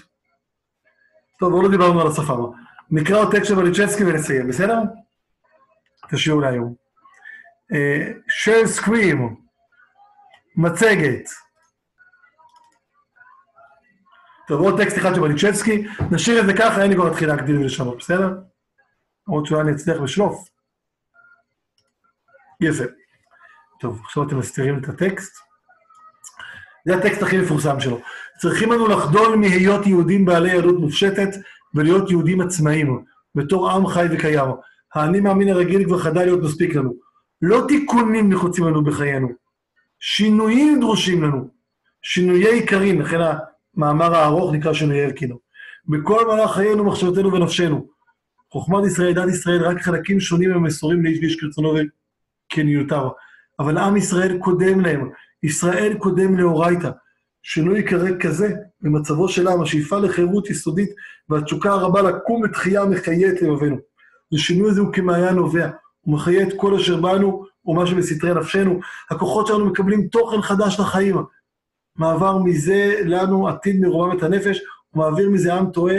טוב, 1.39 1.53
עוד 1.53 1.63
לא 1.63 1.69
דיברנו 1.69 2.01
על 2.01 2.07
השפה. 2.07 2.53
נקרא 2.91 3.17
עוד 3.17 3.31
טקסט 3.31 3.47
של 3.47 3.55
ברדיצ'בסקי 3.55 4.03
ונסיים, 4.03 4.47
בסדר? 4.47 4.77
השיעור 6.11 6.41
להיום. 6.41 6.75
של 8.27 8.67
סקרים, 8.67 9.35
מצגת. 10.55 11.29
טוב, 14.47 14.61
עוד 14.61 14.81
טקסט 14.81 14.97
אחד 14.97 15.15
של 15.15 15.21
ברדיצ'בסקי, 15.21 15.88
נשאיר 16.11 16.41
את 16.41 16.45
זה 16.45 16.53
ככה, 16.53 16.81
אין 16.81 16.89
לי 16.89 16.95
כבר 16.95 17.09
להתחיל 17.09 17.29
להגדיל 17.29 17.57
ולשנות, 17.57 17.97
בסדר? 17.97 18.38
למרות 19.27 19.45
שאולי 19.45 19.61
אני 19.61 19.71
אצליח 19.71 19.97
לשלוף. 20.01 20.49
יפה. 22.61 22.83
טוב, 23.79 24.01
עכשיו 24.05 24.23
אתם 24.23 24.39
מסתירים 24.39 24.79
את 24.79 24.89
הטקסט. 24.89 25.33
זה 26.87 26.95
הטקסט 26.95 27.23
הכי 27.23 27.37
מפורסם 27.37 27.79
שלו. 27.79 27.99
צריכים 28.41 28.71
לנו 28.71 28.87
לחדול 28.87 29.35
מהיות 29.35 29.87
יהודים 29.87 30.25
בעלי 30.25 30.51
יהדות 30.51 30.79
מופשטת 30.79 31.29
ולהיות 31.75 32.09
יהודים 32.09 32.41
עצמאיים, 32.41 33.03
בתור 33.35 33.71
עם 33.71 33.87
חי 33.87 34.05
וקיים. 34.11 34.49
האני 34.95 35.19
מאמין 35.19 35.49
הרגיל 35.49 35.85
כבר 35.85 35.99
חדל 35.99 36.23
להיות 36.23 36.39
מספיק 36.43 36.75
לנו. 36.75 36.93
לא 37.41 37.65
תיקונים 37.67 38.33
נחוצים 38.33 38.65
לנו 38.65 38.83
בחיינו, 38.83 39.29
שינויים 39.99 40.79
דרושים 40.79 41.23
לנו, 41.23 41.47
שינויי 42.01 42.53
עיקרים, 42.53 43.01
לכן 43.01 43.17
המאמר 43.77 44.15
הארוך 44.15 44.53
נקרא 44.53 44.73
שינויי 44.73 45.05
אלקינו. 45.05 45.39
בכל 45.85 46.27
מהלך 46.27 46.51
חיינו, 46.51 46.83
מחשבתנו 46.83 47.33
ונפשנו. 47.33 47.90
חוכמת 48.51 48.86
ישראל, 48.86 49.13
דת 49.13 49.29
ישראל, 49.29 49.63
רק 49.63 49.81
חלקים 49.81 50.20
שונים 50.20 50.51
הם 50.51 50.63
מסורים 50.63 51.03
לאיש 51.03 51.20
ואיש 51.20 51.39
כרצונו 51.39 51.74
וכניותיו. 52.51 53.10
אבל 53.60 53.77
עם 53.77 53.98
ישראל 53.98 54.38
קודם 54.38 54.81
להם, 54.81 55.10
ישראל 55.43 55.93
קודם 55.98 56.38
לאורייתא. 56.38 56.89
שינוי 57.43 57.77
ייקרא 57.77 58.10
כזה 58.20 58.53
במצבו 58.81 59.29
של 59.29 59.48
עם, 59.48 59.62
השאיפה 59.62 59.98
לחירות 59.98 60.50
יסודית 60.50 60.89
והתשוקה 61.29 61.72
הרבה 61.72 62.01
לקום 62.01 62.46
לתחייה 62.46 62.86
מחיה 62.86 63.29
את 63.29 63.41
לבבינו. 63.41 63.77
השינוי 64.34 64.70
הזה 64.70 64.81
הוא 64.81 64.93
כמעיין 64.93 65.36
נובע, 65.36 65.70
הוא 66.01 66.15
מחיה 66.15 66.48
את 66.48 66.53
כל 66.58 66.75
אשר 66.75 67.01
בנו 67.01 67.46
ומה 67.65 67.88
שבסתרי 67.88 68.34
נפשנו. 68.34 68.79
הכוחות 69.10 69.48
שלנו 69.48 69.65
מקבלים 69.65 70.08
תוכן 70.08 70.41
חדש 70.41 70.79
לחיים. 70.79 71.15
מעבר 71.96 72.38
מזה 72.38 73.01
לנו 73.05 73.48
עתיד 73.48 73.81
מרומם 73.81 74.17
את 74.17 74.24
הנפש, 74.24 74.60
ומעביר 74.93 75.29
מזה 75.29 75.53
עם 75.53 75.72
טועה, 75.72 75.96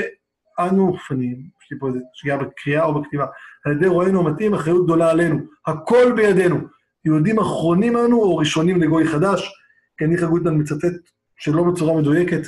אנו, 0.58 0.96
אני, 1.10 1.36
לי 1.72 1.78
פה 1.78 1.88
איזו 1.88 1.98
שגיאה 2.14 2.36
בקריאה 2.36 2.84
או 2.84 3.00
בכתיבה, 3.00 3.26
על 3.64 3.72
ידי 3.72 3.86
רואינו 3.86 4.20
המתאים, 4.20 4.54
אחריות 4.54 4.84
גדולה 4.84 5.10
עלינו. 5.10 5.38
הכל 5.66 6.12
בידינו. 6.16 6.58
יהודים 7.04 7.38
אחרונים 7.38 7.96
אנו 7.96 8.22
או 8.22 8.36
ראשונים 8.36 8.82
לגוי 8.82 9.08
חדש, 9.08 9.52
כי 9.98 10.04
אני 10.04 10.16
חגוטמן 10.16 10.60
מצטט 10.60 11.10
שלא 11.36 11.62
בצורה 11.62 12.00
מדויקת, 12.00 12.40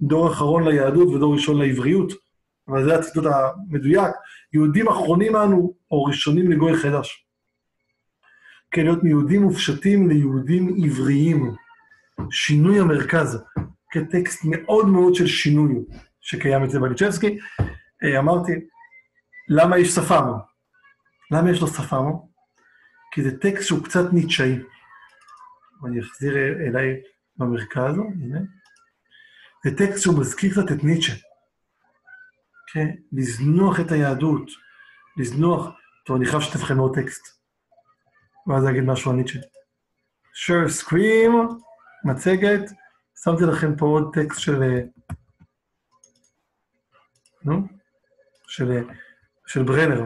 דור 0.00 0.32
אחרון 0.32 0.68
ליהדות 0.68 1.08
ודור 1.08 1.34
ראשון 1.34 1.58
לעבריות, 1.58 2.12
אבל 2.68 2.84
זה 2.84 2.94
הציטוט 2.94 3.24
המדויק, 3.26 4.12
יהודים 4.52 4.88
אחרונים 4.88 5.36
אנו 5.36 5.74
או 5.90 6.04
ראשונים 6.04 6.50
לגוי 6.50 6.76
חדש. 6.76 7.26
כן, 8.70 8.82
להיות 8.82 9.04
מיהודים 9.04 9.42
מופשטים 9.42 10.08
ליהודים 10.08 10.76
עבריים. 10.84 11.54
שינוי 12.30 12.80
המרכז, 12.80 13.42
כטקסט 13.90 14.40
מאוד 14.44 14.86
מאוד 14.86 15.14
של 15.14 15.26
שינוי 15.26 15.74
שקיים 16.20 16.64
אצל 16.64 16.78
בליצ'בסקי. 16.78 17.38
אמרתי, 18.18 18.52
למה 19.48 19.78
יש 19.78 19.88
שפם? 19.88 20.24
למה 21.30 21.50
יש 21.50 21.60
לו 21.60 21.66
שפם? 21.66 22.04
כי 23.12 23.22
זה 23.22 23.38
טקסט 23.38 23.66
שהוא 23.66 23.84
קצת 23.84 24.12
ניטשאי. 24.12 24.58
אני 25.86 26.00
אחזיר 26.00 26.36
אליי 26.36 27.00
במרכז, 27.36 27.94
הנה. 27.94 28.40
זה 29.64 29.76
טקסט 29.76 30.02
שהוא 30.02 30.20
מזכיר 30.20 30.50
קצת 30.50 30.72
את 30.72 30.84
ניטשה. 30.84 31.12
כן? 32.72 32.88
לזנוח 33.12 33.80
את 33.80 33.92
היהדות, 33.92 34.50
לזנוח... 35.16 35.68
טוב, 36.06 36.16
אני 36.16 36.26
חייב 36.26 36.42
לכם 36.54 36.78
עוד 36.78 36.94
טקסט. 36.94 37.22
ואז 38.46 38.68
אגיד 38.68 38.84
משהו 38.84 39.10
על 39.10 39.16
ניטשה. 39.16 39.38
sure, 40.34 40.68
סקרים, 40.68 41.32
מצגת. 42.04 42.70
שמתי 43.24 43.44
לכם 43.44 43.76
פה 43.76 43.86
עוד 43.86 44.10
טקסט 44.14 44.40
של... 44.40 44.62
נו? 47.44 47.77
של, 48.48 48.82
של 49.46 49.62
ברנר, 49.62 50.04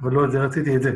אבל 0.00 0.12
לא 0.12 0.24
את 0.24 0.30
זה, 0.30 0.38
רציתי 0.38 0.76
את 0.76 0.82
זה. 0.82 0.92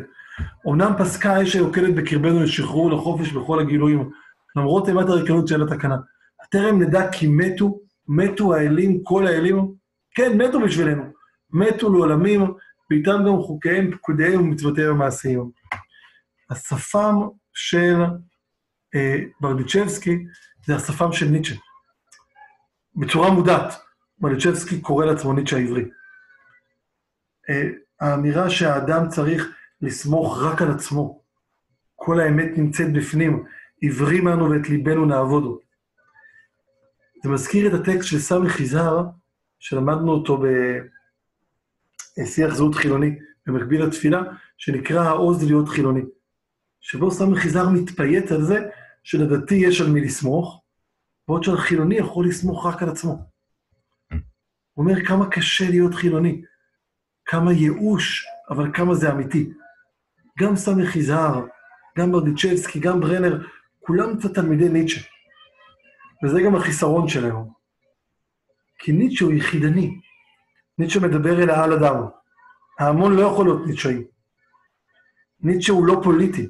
אמנם 0.68 0.92
פסקה 0.98 1.32
האש 1.36 1.54
היוקדת 1.54 1.94
בקרבנו 1.94 2.42
לשחרור 2.42 2.90
לחופש 2.90 3.32
בכל 3.32 3.60
הגילויים, 3.60 4.10
למרות 4.56 4.88
אימת 4.88 5.08
הריקנות 5.08 5.48
של 5.48 5.62
התקנה. 5.62 5.96
טרם 6.50 6.82
נדע 6.82 7.12
כי 7.12 7.26
מתו, 7.26 7.80
מתו 8.08 8.54
האלים, 8.54 9.04
כל 9.04 9.26
האלים, 9.26 9.72
כן, 10.14 10.38
מתו 10.38 10.60
בשבילנו. 10.60 11.02
מתו 11.50 11.92
לעולמים, 11.92 12.54
ואיתם 12.90 13.24
גם 13.26 13.36
חוקיהם, 13.42 13.90
פקודיהם 13.90 14.40
ומצוותיהם 14.40 14.90
המעשיים. 14.90 15.50
השפם 16.50 17.14
של 17.54 17.96
אה, 18.94 19.16
ברדיצ'בסקי 19.40 20.18
זה 20.66 20.76
השפם 20.76 21.12
של 21.12 21.26
ניטשה. 21.26 21.54
בצורה 22.96 23.30
מודעת, 23.30 23.74
ברדיצ'בסקי 24.18 24.80
קורא 24.80 25.04
לעצמו 25.04 25.32
ניטשה 25.32 25.56
העברי. 25.56 25.84
האמירה 28.00 28.50
שהאדם 28.50 29.08
צריך 29.08 29.48
לסמוך 29.80 30.42
רק 30.42 30.62
על 30.62 30.70
עצמו. 30.70 31.22
כל 31.96 32.20
האמת 32.20 32.58
נמצאת 32.58 32.92
בפנים, 32.92 33.44
עברים 33.82 34.28
אנו 34.28 34.50
ואת 34.50 34.68
ליבנו 34.68 35.06
נעבודו. 35.06 35.60
זה 37.24 37.30
מזכיר 37.30 37.68
את 37.68 37.80
הטקסט 37.80 38.08
של 38.08 38.18
סמי 38.18 38.48
חיזר, 38.48 39.04
שלמדנו 39.58 40.12
אותו 40.12 40.42
בשיח 42.18 42.54
זהות 42.54 42.74
חילוני, 42.74 43.18
במקביל 43.46 43.84
לתפילה, 43.84 44.22
שנקרא 44.56 45.04
העוז 45.04 45.44
להיות 45.44 45.68
חילוני. 45.68 46.02
שבו 46.80 47.10
סמי 47.10 47.36
חיזר 47.36 47.68
מתפייט 47.68 48.32
על 48.32 48.42
זה 48.42 48.58
שלדתי 49.02 49.54
יש 49.54 49.80
על 49.80 49.90
מי 49.90 50.00
לסמוך, 50.00 50.62
בעוד 51.28 51.44
שהחילוני 51.44 51.96
יכול 51.96 52.28
לסמוך 52.28 52.66
רק 52.66 52.82
על 52.82 52.88
עצמו. 52.88 53.26
הוא 54.74 54.84
אומר 54.84 55.04
כמה 55.04 55.30
קשה 55.30 55.70
להיות 55.70 55.94
חילוני, 55.94 56.42
כמה 57.28 57.52
ייאוש, 57.52 58.26
אבל 58.50 58.72
כמה 58.74 58.94
זה 58.94 59.12
אמיתי. 59.12 59.52
גם 60.38 60.56
סמך 60.56 60.96
יזהר, 60.96 61.46
גם 61.98 62.12
ברדיצ'בסקי, 62.12 62.80
גם 62.80 63.00
ברנר, 63.00 63.44
כולם 63.80 64.18
קצת 64.18 64.34
תלמידי 64.34 64.68
ניטשה. 64.68 65.00
וזה 66.24 66.40
גם 66.42 66.54
החיסרון 66.54 67.08
שלהם. 67.08 67.36
כי 68.78 68.92
ניטשה 68.92 69.24
הוא 69.24 69.32
יחידני. 69.32 70.00
ניטשה 70.78 71.00
מדבר 71.00 71.42
אל 71.42 71.50
העל 71.50 71.72
אדם. 71.72 72.04
ההמון 72.78 73.16
לא 73.16 73.22
יכול 73.22 73.46
להיות 73.46 73.66
ניטשאי. 73.66 74.04
ניטשה 75.40 75.72
הוא 75.72 75.86
לא 75.86 76.00
פוליטי. 76.04 76.48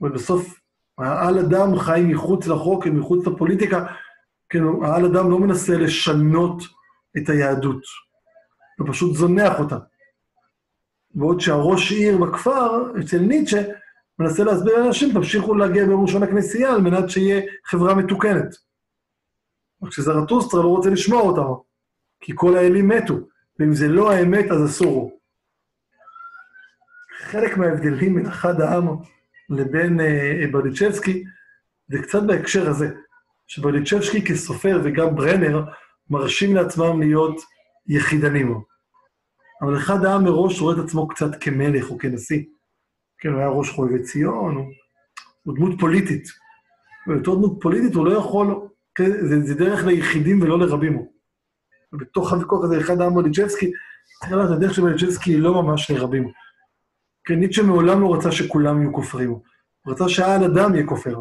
אבל 0.00 0.12
בסוף, 0.12 0.60
העל 0.98 1.38
אדם 1.38 1.78
חי 1.78 2.02
מחוץ 2.04 2.46
לחוק 2.46 2.86
ומחוץ 2.86 3.26
לפוליטיקה. 3.26 3.86
כן, 4.48 4.62
העל 4.82 5.04
אדם 5.04 5.30
לא 5.30 5.38
מנסה 5.38 5.76
לשנות 5.76 6.62
את 7.16 7.28
היהדות, 7.28 7.82
הוא 8.78 8.92
פשוט 8.92 9.16
זונח 9.16 9.60
אותה. 9.60 9.78
בעוד 11.14 11.40
שהראש 11.40 11.92
עיר 11.92 12.18
בכפר, 12.18 12.92
אצל 13.00 13.18
ניטשה, 13.18 13.62
מנסה 14.18 14.44
להסביר 14.44 14.78
לאנשים, 14.78 15.12
תמשיכו 15.12 15.54
להגיע 15.54 15.84
ביום 15.84 16.02
ראשון 16.02 16.22
לכנסייה 16.22 16.72
על 16.72 16.80
מנת 16.80 17.10
שיהיה 17.10 17.42
חברה 17.64 17.94
מתוקנת. 17.94 18.54
רק 19.82 19.92
שזרטוסטרה 19.92 20.62
לא 20.62 20.68
רוצה 20.68 20.90
לשמוע 20.90 21.20
אותם, 21.20 21.60
כי 22.20 22.32
כל 22.34 22.56
האלים 22.56 22.88
מתו, 22.88 23.14
ואם 23.58 23.74
זה 23.74 23.88
לא 23.88 24.10
האמת, 24.12 24.50
אז 24.50 24.70
אסור. 24.70 25.18
חלק 27.18 27.56
מההבדלים 27.56 28.14
בין 28.14 28.26
אחד 28.26 28.60
העם 28.60 28.88
לבין 29.50 30.00
אה, 30.00 30.44
ברדיצ'בסקי, 30.52 31.24
זה 31.88 32.02
קצת 32.02 32.22
בהקשר 32.22 32.70
הזה, 32.70 32.88
שברדיצ'בסקי 33.46 34.24
כסופר 34.24 34.80
וגם 34.84 35.16
ברנר 35.16 35.64
מרשים 36.10 36.54
לעצמם 36.54 37.00
להיות 37.00 37.40
יחידנים. 37.88 38.60
אבל 39.62 39.76
אחד 39.76 40.04
העם 40.04 40.24
מראש 40.24 40.60
רואה 40.60 40.74
את 40.74 40.84
עצמו 40.84 41.08
קצת 41.08 41.30
כמלך 41.40 41.90
או 41.90 41.98
כנשיא. 41.98 42.44
כן, 43.18 43.28
הוא 43.28 43.38
היה 43.38 43.48
ראש 43.48 43.70
חובבי 43.70 44.02
ציון, 44.02 44.54
הוא, 44.54 44.66
הוא 45.42 45.54
דמות 45.56 45.80
פוליטית. 45.80 46.24
ובתור 47.06 47.36
דמות 47.36 47.58
פוליטית 47.60 47.94
הוא 47.94 48.06
לא 48.06 48.18
יכול, 48.18 48.68
כן, 48.94 49.10
זה, 49.26 49.40
זה 49.40 49.54
דרך 49.54 49.84
ליחידים 49.84 50.42
ולא 50.42 50.58
לרבים. 50.58 51.06
ובתוך 51.92 52.32
הוויכוח 52.32 52.64
הזה, 52.64 52.80
אחד 52.80 53.00
העם 53.00 53.12
מוליג'בסקי, 53.12 53.70
צריך 54.20 54.32
לדעת, 54.32 54.50
הדרך 54.50 54.74
של 54.74 54.82
מוליג'בסקי 54.82 55.30
היא 55.30 55.40
לא 55.40 55.62
ממש 55.62 55.90
לרבים. 55.90 56.32
כן, 57.24 57.34
ניטשה 57.34 57.62
מעולם 57.62 58.00
לא 58.00 58.14
רצה 58.14 58.32
שכולם 58.32 58.80
יהיו 58.80 58.92
כופרים. 58.92 59.30
הוא 59.30 59.42
רצה 59.86 60.08
שהעל 60.08 60.44
אדם 60.44 60.74
יהיה 60.74 60.86
כופר. 60.86 61.20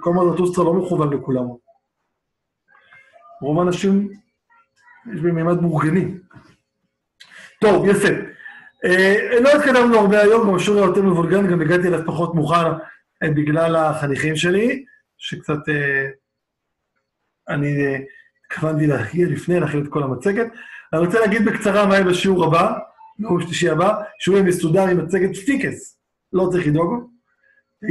כל 0.00 0.12
מרדטוסטרה 0.12 0.64
לא 0.64 0.74
מכוון 0.74 1.12
לכולם. 1.12 1.44
רוב 3.42 3.58
האנשים, 3.58 4.08
יש 5.14 5.20
בהם 5.20 5.34
מימד 5.34 5.60
בורגני. 5.60 6.14
טוב, 7.60 7.88
יפה. 7.88 8.08
אה, 8.84 9.40
לא 9.40 9.52
התקדמנו 9.52 9.98
הרבה 9.98 10.20
היום, 10.20 10.48
גם 10.48 10.56
היה 10.76 10.84
יותר 10.84 11.02
מבולגן, 11.02 11.46
גם 11.46 11.60
הגעתי 11.60 11.88
אליו 11.88 12.06
פחות 12.06 12.34
מוכן 12.34 12.56
אה, 13.22 13.30
בגלל 13.30 13.76
החניכים 13.76 14.36
שלי, 14.36 14.84
שקצת... 15.18 15.68
אה, 15.68 16.08
אני 17.48 17.86
אה, 17.86 17.98
התכוונתי 18.46 18.86
להגיע 18.86 19.28
לפני, 19.28 19.60
להכין 19.60 19.84
את 19.84 19.88
כל 19.88 20.02
המצגת. 20.02 20.46
אני 20.92 21.00
רוצה 21.06 21.20
להגיד 21.20 21.44
בקצרה 21.44 21.86
מה 21.86 21.94
יהיה 21.94 22.04
בשיעור 22.04 22.44
הבא, 22.44 22.72
ביום 23.18 23.40
שלישי 23.40 23.70
הבא, 23.70 24.02
יהיה 24.26 24.42
מסודר 24.42 24.86
עם 24.86 25.04
מצגת 25.04 25.36
פיקס, 25.36 25.98
לא 26.32 26.48
צריך 26.52 26.66
לדאוג. 26.66 27.10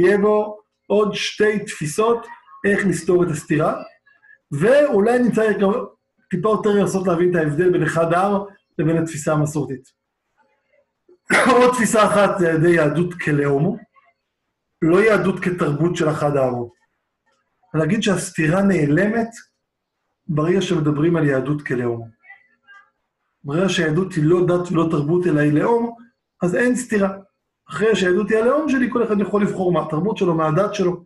יהיה 0.00 0.18
בו 0.18 0.58
עוד 0.86 1.14
שתי 1.14 1.58
תפיסות 1.58 2.26
איך 2.64 2.86
לסתור 2.86 3.24
את 3.24 3.28
הסתירה, 3.28 3.82
ואולי 4.52 5.18
נמצא 5.18 5.50
טיפה 6.30 6.48
יותר 6.48 6.70
לנסות 6.70 7.06
להבין 7.06 7.30
את 7.30 7.36
ההבדל 7.36 7.72
בין 7.72 7.82
אחד 7.82 8.12
העם 8.12 8.32
לבין 8.78 8.96
התפיסה 8.96 9.32
המסורתית. 9.32 9.84
עוד 11.60 11.72
תפיסה 11.74 12.06
אחת 12.06 12.38
זה 12.38 12.48
ידי 12.48 12.70
יהדות 12.70 13.14
כלאום, 13.14 13.76
לא 14.82 15.02
יהדות 15.02 15.40
כתרבות 15.40 15.96
של 15.96 16.10
אחד 16.10 16.36
העמות. 16.36 16.72
להגיד 17.74 18.02
שהסתירה 18.02 18.62
נעלמת 18.62 19.28
ברגע 20.26 20.62
שמדברים 20.62 21.16
על 21.16 21.26
יהדות 21.26 21.62
כלאום. 21.62 22.08
ברגע 23.44 23.68
שהיהדות 23.68 24.12
היא 24.12 24.24
לא 24.24 24.46
דת 24.46 24.72
ולא 24.72 24.88
תרבות 24.90 25.26
אלא 25.26 25.40
היא 25.40 25.52
לאום, 25.52 25.96
אז 26.42 26.54
אין 26.54 26.76
סתירה. 26.76 27.18
אחרי 27.70 27.96
שהיהדות 27.96 28.30
היא 28.30 28.38
הלאום 28.38 28.68
שלי, 28.68 28.90
כל 28.92 29.04
אחד 29.04 29.20
יכול 29.20 29.42
לבחור 29.42 29.72
מהתרבות 29.72 30.16
שלו, 30.16 30.34
מהדת 30.34 30.74
שלו. 30.74 31.04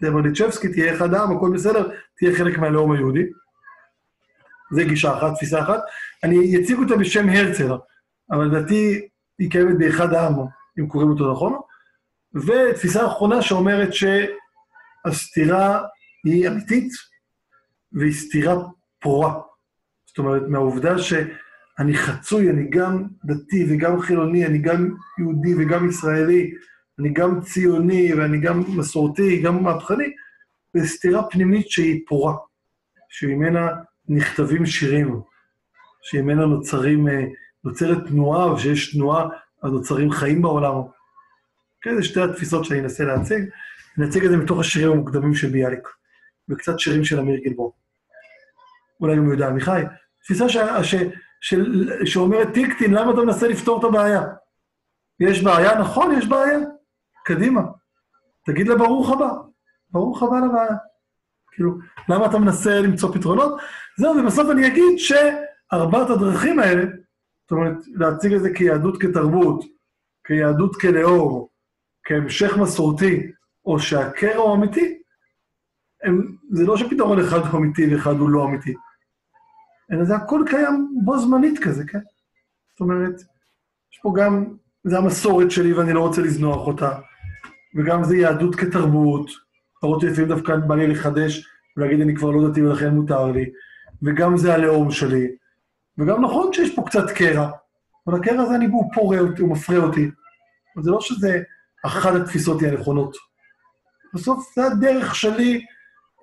ברדיצ'בסקי 0.00 0.68
תהיה 0.68 0.94
אחד 0.94 1.14
העם, 1.14 1.36
הכל 1.36 1.50
בסדר, 1.54 1.90
תהיה 2.18 2.36
חלק 2.36 2.58
מהלאום 2.58 2.92
היהודי. 2.92 3.24
זה 4.74 4.84
גישה 4.84 5.18
אחת, 5.18 5.34
תפיסה 5.34 5.60
אחת. 5.60 5.80
אני 6.24 6.56
אציג 6.56 6.78
אותה 6.78 6.96
בשם 6.96 7.28
הרצל, 7.28 7.72
אבל 8.30 8.44
לדעתי 8.44 9.08
היא 9.38 9.50
קיימת 9.50 9.78
באחד 9.78 10.12
העם, 10.12 10.34
אם 10.78 10.86
קוראים 10.86 11.10
אותו 11.10 11.32
נכון. 11.32 11.60
ותפיסה 12.34 13.06
אחרונה 13.06 13.42
שאומרת 13.42 13.88
שהסתירה 15.06 15.82
היא 16.24 16.48
אמיתית, 16.48 16.92
והיא 17.92 18.12
סתירה 18.12 18.54
פורה. 19.00 19.40
זאת 20.06 20.18
אומרת, 20.18 20.42
מהעובדה 20.48 20.98
שאני 20.98 21.94
חצוי, 21.94 22.50
אני 22.50 22.70
גם 22.70 23.04
דתי 23.24 23.66
וגם 23.70 24.00
חילוני, 24.00 24.46
אני 24.46 24.58
גם 24.58 24.94
יהודי 25.18 25.54
וגם 25.58 25.88
ישראלי, 25.88 26.50
אני 27.00 27.12
גם 27.12 27.40
ציוני 27.40 28.14
ואני 28.14 28.40
גם 28.40 28.64
מסורתי, 28.76 29.42
גם 29.42 29.62
מהפכני, 29.62 30.04
זו 30.76 30.86
סתירה 30.86 31.22
פנימית 31.30 31.70
שהיא 31.70 32.04
פורה, 32.08 32.34
שממנה 33.08 33.68
נכתבים 34.08 34.66
שירים, 34.66 35.20
שממנה 36.02 36.46
נוצרים, 36.46 37.08
אה, 37.08 37.24
נוצרת 37.64 37.98
תנועה, 38.08 38.52
וכשיש 38.52 38.96
תנועה, 38.96 39.28
אז 39.62 39.72
נוצרים 39.72 40.10
חיים 40.10 40.42
בעולם. 40.42 40.74
כן, 41.82 41.96
זה 41.96 42.02
שתי 42.02 42.20
התפיסות 42.20 42.64
שאני 42.64 42.80
אנסה 42.80 43.04
להציג. 43.04 43.44
אני 43.98 44.08
אציג 44.08 44.24
את 44.24 44.30
זה 44.30 44.36
מתוך 44.36 44.60
השירים 44.60 44.92
המוקדמים 44.92 45.34
של 45.34 45.50
ביאליק, 45.50 45.88
וקצת 46.48 46.78
שירים 46.78 47.04
של 47.04 47.20
אמיר 47.20 47.40
גלבור. 47.44 47.72
אולי 49.00 49.16
גם 49.16 49.26
יהודה 49.26 49.48
עמיחי. 49.48 49.82
תפיסה 50.22 50.48
ש... 50.48 50.56
ש... 50.82 50.94
ש... 51.40 51.54
שאומרת, 52.04 52.48
טיקטין, 52.54 52.94
למה 52.94 53.12
אתה 53.12 53.20
מנסה 53.20 53.48
לפתור 53.48 53.78
את 53.78 53.84
הבעיה? 53.84 54.22
יש 55.20 55.42
בעיה? 55.42 55.78
נכון, 55.78 56.18
יש 56.18 56.26
בעיה. 56.26 56.58
קדימה. 57.24 57.62
תגיד 58.46 58.68
לה 58.68 58.76
ברוך 58.76 59.10
הבא. 59.10 59.30
ברוך 59.90 60.22
הבא 60.22 60.36
לבעיה. 60.36 60.76
כאילו, 61.54 61.78
למה 62.08 62.26
אתה 62.26 62.38
מנסה 62.38 62.80
למצוא 62.80 63.14
פתרונות? 63.14 63.60
זהו, 63.98 64.16
ובסוף 64.16 64.50
אני 64.50 64.66
אגיד 64.66 64.98
שארבעת 64.98 66.10
הדרכים 66.10 66.58
האלה, 66.58 66.82
זאת 67.42 67.52
אומרת, 67.52 67.76
להציג 67.94 68.32
את 68.32 68.42
זה 68.42 68.54
כיהדות 68.54 69.00
כתרבות, 69.00 69.64
כיהדות 70.26 70.76
כלאור, 70.76 71.50
כהמשך 72.04 72.56
מסורתי, 72.56 73.32
או 73.66 73.78
שהקרע 73.78 74.42
הוא 74.42 74.54
אמיתי, 74.54 74.98
הם, 76.02 76.36
זה 76.50 76.66
לא 76.66 76.76
שפתרון 76.76 77.20
אחד 77.20 77.38
הוא 77.38 77.60
אמיתי 77.60 77.94
ואחד 77.94 78.14
הוא 78.14 78.30
לא 78.30 78.44
אמיתי, 78.44 78.74
אלא 79.92 80.04
זה 80.04 80.16
הכל 80.16 80.44
קיים 80.46 80.94
בו 81.04 81.18
זמנית 81.18 81.58
כזה, 81.58 81.84
כן? 81.86 81.98
זאת 82.72 82.80
אומרת, 82.80 83.14
יש 83.92 83.98
פה 84.02 84.12
גם, 84.16 84.44
זה 84.84 84.98
המסורת 84.98 85.50
שלי 85.50 85.72
ואני 85.72 85.92
לא 85.92 86.00
רוצה 86.00 86.22
לזנוח 86.22 86.66
אותה, 86.66 86.98
וגם 87.76 88.04
זה 88.04 88.16
יהדות 88.16 88.54
כתרבות, 88.54 89.30
למרות 89.84 90.00
שלפעמים 90.00 90.28
דווקא 90.28 90.56
בא 90.56 90.74
לי 90.74 90.86
לחדש 90.86 91.48
ולהגיד 91.76 92.00
אני 92.00 92.16
כבר 92.16 92.30
לא 92.30 92.48
דתי 92.48 92.62
ולכן 92.62 92.88
מותר 92.88 93.26
לי, 93.26 93.50
וגם 94.02 94.36
זה 94.36 94.54
הלאום 94.54 94.90
שלי, 94.90 95.28
וגם 95.98 96.24
נכון 96.24 96.52
שיש 96.52 96.74
פה 96.74 96.82
קצת 96.86 97.10
קרע, 97.10 97.50
אבל 98.06 98.18
הקרע 98.18 98.42
הזה 98.42 98.54
אני, 98.54 98.66
הוא 98.66 98.90
פורה 98.94 99.18
אותי, 99.18 99.42
הוא 99.42 99.50
מפרה 99.50 99.76
אותי. 99.76 100.10
אבל 100.76 100.84
זה 100.84 100.90
לא 100.90 101.00
שזה 101.00 101.42
אחת 101.86 102.14
התפיסות 102.14 102.60
היא 102.60 102.68
הנכונות. 102.68 103.16
בסוף 104.14 104.54
זה 104.56 104.66
הדרך 104.66 105.14
שלי, 105.14 105.64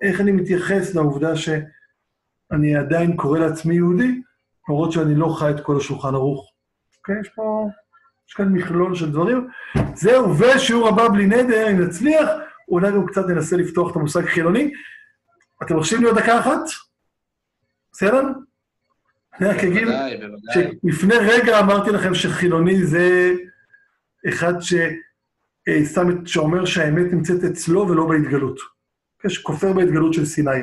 איך 0.02 0.20
אני 0.20 0.32
מתייחס 0.32 0.94
לעובדה 0.94 1.36
שאני 1.36 2.76
עדיין 2.76 3.16
קורא 3.16 3.38
לעצמי 3.38 3.74
יהודי, 3.74 4.20
למרות 4.68 4.92
שאני 4.92 5.14
לא 5.14 5.36
חי 5.38 5.50
את 5.50 5.60
כל 5.60 5.76
השולחן 5.76 6.14
ערוך. 6.14 6.52
אוקיי? 6.98 7.20
יש 7.20 7.28
פה, 7.28 7.68
יש 8.28 8.34
כאן 8.34 8.48
מכלול 8.48 8.94
של 8.94 9.12
דברים. 9.12 9.48
זהו, 9.94 10.38
ושיעור 10.38 10.88
הבא 10.88 11.08
בלי 11.08 11.26
נדר, 11.26 11.70
אם 11.70 11.80
נצליח, 11.80 12.28
אולי 12.68 12.92
גם 12.92 13.06
קצת 13.06 13.26
ננסה 13.26 13.56
לפתוח 13.56 13.90
את 13.90 13.96
המושג 13.96 14.24
חילוני. 14.24 14.72
אתם 15.62 15.74
מרשים 15.74 16.00
לי 16.00 16.06
עוד 16.06 16.18
דקה 16.18 16.40
אחת? 16.40 16.60
בסדר? 17.92 18.22
אני 19.40 19.48
רק 19.48 19.56
אגיד 19.56 19.88
שלפני 20.52 21.14
רגע 21.14 21.60
אמרתי 21.60 21.90
לכם 21.90 22.14
שחילוני 22.14 22.86
זה 22.86 23.32
אחד 24.28 24.54
ששם 24.60 26.10
את, 26.10 26.28
שאומר 26.28 26.64
שהאמת 26.64 27.12
נמצאת 27.12 27.44
אצלו 27.44 27.88
ולא 27.88 28.08
בהתגלות. 28.08 28.58
שכופר 29.28 29.72
בהתגלות 29.72 30.14
של 30.14 30.26
סיני. 30.26 30.62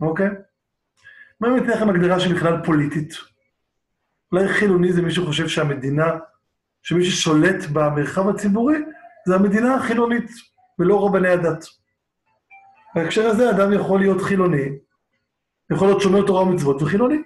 אוקיי? 0.00 0.28
מה 1.40 1.48
אם 1.48 1.56
אתן 1.56 1.70
לכם 1.70 1.88
הגדרה 1.88 2.20
של 2.20 2.34
בכלל 2.34 2.64
פוליטית? 2.64 3.14
אולי 4.32 4.48
חילוני 4.48 4.92
זה 4.92 5.02
מי 5.02 5.10
שחושב 5.10 5.48
שהמדינה, 5.48 6.06
שמי 6.82 7.04
ששולט 7.04 7.64
במרחב 7.72 8.28
הציבורי, 8.28 8.76
זה 9.26 9.34
המדינה 9.34 9.74
החילונית, 9.74 10.30
ולא 10.78 11.06
רבני 11.06 11.28
הדת. 11.28 11.64
בהקשר 12.94 13.26
הזה 13.26 13.50
אדם 13.50 13.72
יכול 13.72 14.00
להיות 14.00 14.22
חילוני, 14.22 14.68
יכול 15.70 15.88
להיות 15.88 16.00
שומר 16.00 16.26
תורה 16.26 16.42
ומצוות 16.42 16.82
וחילוני. 16.82 17.22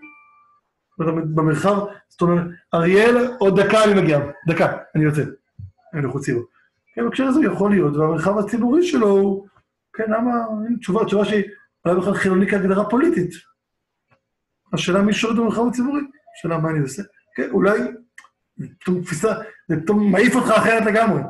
במרחב, 1.35 1.79
זאת 2.09 2.21
אומרת, 2.21 2.45
אריאל, 2.75 3.17
עוד 3.39 3.61
דקה 3.61 3.85
אני 3.85 4.03
מגיע, 4.03 4.19
דקה, 4.49 4.77
אני 4.95 5.05
יוצא, 5.05 5.23
אני 5.95 6.09
חוצי 6.09 6.33
לו. 6.33 6.43
כן, 6.95 7.05
בהקשר 7.05 7.25
הזה 7.25 7.41
יכול 7.45 7.71
להיות, 7.71 7.97
והמרחב 7.97 8.39
הציבורי 8.39 8.87
שלו 8.87 9.09
הוא, 9.09 9.47
כן, 9.93 10.05
למה, 10.11 10.31
הנה 10.51 10.79
תשובה, 10.79 11.05
תשובה 11.05 11.25
שהיא 11.25 11.45
אולי 11.85 12.01
בכלל 12.01 12.15
חילוני 12.15 12.51
כהגדרה 12.51 12.91
פוליטית. 12.91 13.31
השאלה 14.73 15.03
מי 15.03 15.13
שולט 15.13 15.37
במרחב 15.37 15.69
הציבורי, 15.69 16.01
השאלה 16.39 16.59
מה 16.59 16.71
אני 16.71 16.79
עושה. 16.79 17.03
כן, 17.37 17.51
אולי, 17.51 17.81
פתאום 18.81 19.03
תפיסה, 19.03 19.35
זה 19.69 19.81
פתאום 19.81 20.13
מעיף 20.13 20.37
אותך 20.37 20.51
אחרת 20.51 20.87
לגמרי. 20.87 21.23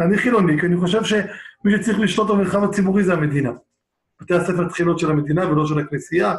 אני 0.00 0.18
חילוני, 0.18 0.60
כי 0.60 0.66
אני 0.66 0.76
חושב 0.76 1.04
שמי 1.04 1.72
שצריך 1.76 1.98
לשלוט 2.00 2.30
במרחב 2.30 2.64
הציבורי 2.64 3.04
זה 3.04 3.12
המדינה. 3.12 3.50
בתי 4.20 4.34
הספר 4.34 4.68
צריכים 4.68 4.86
להיות 4.86 4.98
של 4.98 5.10
המדינה 5.10 5.50
ולא 5.50 5.66
של 5.66 5.78
הכנסייה. 5.78 6.34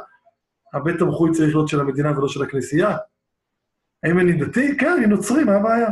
הבית 0.74 1.00
תמחוי 1.00 1.32
צריך 1.32 1.56
להיות 1.56 1.68
של 1.68 1.80
המדינה 1.80 2.18
ולא 2.18 2.28
של 2.28 2.44
הכנסייה. 2.44 2.98
האם 4.04 4.20
אני 4.20 4.34
דתי? 4.34 4.78
כן, 4.78 4.94
אני 4.98 5.08
נוצרי, 5.08 5.44
מה 5.44 5.56
הבעיה? 5.56 5.90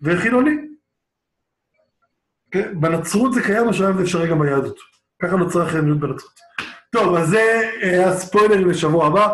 וחילוני. 0.00 0.56
כן, 2.50 2.80
בנצרות 2.80 3.34
זה 3.34 3.42
קיים, 3.42 3.68
השאלה 3.68 3.90
אם 3.90 3.96
זה 3.96 4.02
אפשרי 4.02 4.28
גם 4.28 4.38
ביהדות. 4.38 4.78
ככה 5.22 5.36
נוצרה 5.36 5.64
החילוניות 5.64 5.98
בנצרות. 5.98 6.40
טוב, 6.90 7.14
אז 7.14 7.28
זה 7.28 7.70
אה, 7.82 8.08
הספוילרים 8.08 8.70
לשבוע 8.70 9.06
הבא, 9.06 9.28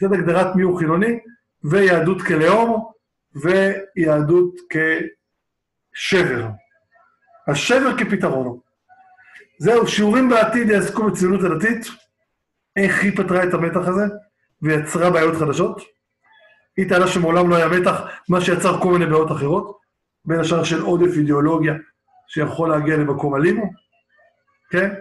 זאת 0.00 0.12
הגדרת 0.12 0.56
מיהו 0.56 0.76
חילוני, 0.76 1.18
ויהדות 1.64 2.22
כלאום, 2.22 2.90
ויהדות 3.34 4.54
כשבר. 4.70 6.46
השבר 7.48 7.96
כפתרון. 7.98 8.58
זהו, 9.58 9.86
שיעורים 9.86 10.28
בעתיד 10.28 10.68
יעסקו 10.68 11.06
בציונות 11.06 11.40
הדתית, 11.44 11.86
איך 12.76 13.02
היא 13.02 13.16
פתרה 13.16 13.44
את 13.44 13.54
המתח 13.54 13.88
הזה, 13.88 14.04
ויצרה 14.62 15.10
בעיות 15.10 15.36
חדשות. 15.36 15.82
היא 16.76 16.88
טענה 16.88 17.06
שמעולם 17.06 17.50
לא 17.50 17.56
היה 17.56 17.68
מתח, 17.68 18.00
מה 18.28 18.40
שיצר 18.40 18.80
כל 18.80 18.92
מיני 18.92 19.06
בעיות 19.06 19.32
אחרות, 19.32 19.78
בין 20.24 20.40
השאר 20.40 20.64
של 20.64 20.80
עודף 20.80 21.16
אידיאולוגיה, 21.16 21.74
שיכול 22.28 22.70
להגיע 22.70 22.96
למקום 22.96 23.36
אלים, 23.36 23.62
כן? 24.70 24.94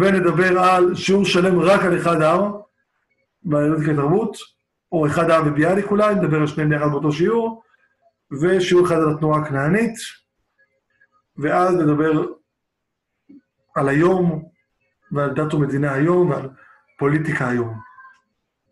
ונדבר 0.00 0.58
על 0.58 0.94
שיעור 0.94 1.24
שלם 1.24 1.60
רק 1.60 1.80
על 1.80 1.98
אחד 1.98 2.22
העם, 2.22 2.52
ביהדות 3.42 3.78
כתרבות, 3.86 4.36
או 4.92 5.06
אחד 5.06 5.30
העם 5.30 5.48
וביאליק 5.48 5.90
אולי, 5.90 6.14
נדבר 6.14 6.40
על 6.40 6.46
שניהם 6.46 6.72
יחד 6.72 6.90
באותו 6.90 7.12
שיעור, 7.12 7.62
ושיעור 8.40 8.86
אחד 8.86 8.96
על 8.96 9.10
התנועה 9.14 9.40
הכנענית, 9.40 9.94
ואז 11.38 11.74
נדבר 11.74 12.22
על 13.74 13.88
היום, 13.88 14.44
ועל 15.12 15.34
דת 15.34 15.54
ומדינה 15.54 15.92
היום, 15.94 16.30
ועל 16.30 16.48
פוליטיקה 16.98 17.48
היום. 17.48 17.80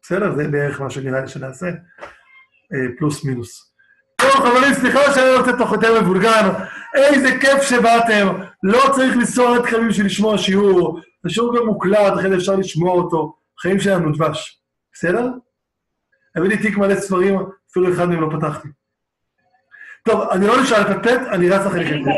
בסדר? 0.02 0.35
זה 0.35 0.48
בערך 0.48 0.81
מה 0.81 0.90
שנראה 0.90 1.20
לי 1.20 1.29
שנעשה, 1.29 1.66
אה, 1.66 2.96
פלוס 2.98 3.24
מינוס. 3.24 3.72
טוב, 4.16 4.31
חברים, 4.31 4.74
סליחה 4.74 5.14
שאני 5.14 5.35
רוצה 5.37 5.59
תוך 5.59 5.72
יותר 5.72 6.02
מבולגן, 6.02 6.48
איזה 6.94 7.29
כיף 7.40 7.62
שבאתם, 7.62 8.26
לא 8.62 8.83
צריך 8.94 9.16
לנסוע 9.16 9.57
עד 9.57 9.66
קרבים 9.66 9.88
בשביל 9.88 10.07
לשמוע 10.07 10.38
שיעור, 10.38 11.00
השיעור 11.24 11.59
גם 11.59 11.66
מוקלט, 11.66 12.12
זה 12.22 12.37
אפשר 12.37 12.57
לשמוע 12.57 12.92
אותו, 12.92 13.37
חיים 13.61 13.81
שלנו 13.81 14.12
דבש, 14.12 14.61
בסדר? 14.92 15.29
הביא 16.37 16.48
לי 16.48 16.59
תיק 16.59 16.76
מלא 16.76 16.94
ספרים, 16.94 17.38
אפילו 17.70 17.92
אחד 17.94 18.05
מהם 18.05 18.20
לא 18.20 18.29
פתחתי. 18.37 18.68
טוב, 20.07 20.21
אני 20.31 20.47
לא 20.47 20.62
נשאר 20.62 20.81
לפטפט, 20.81 21.21
אני 21.33 21.49
רץ 21.49 21.66
אחרי 21.66 21.85
לכם. 21.85 22.11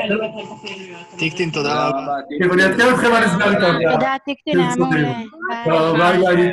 טיקטין, 1.18 1.51
תודה 1.51 1.88
רבה. 1.88 2.14
כן, 2.40 2.51
ואני 2.51 2.62
אעדכן 2.64 2.94
אתכם 2.94 3.07
על 3.07 3.24
הסבר 3.24 3.51
איתם. 3.51 3.92
תודה, 3.92 4.14
טיקטין, 4.24 4.61
היה 4.61 4.74
מעולה. 4.79 5.12
ביי. 5.98 6.18
ביי 6.18 6.37
ביי. 6.37 6.53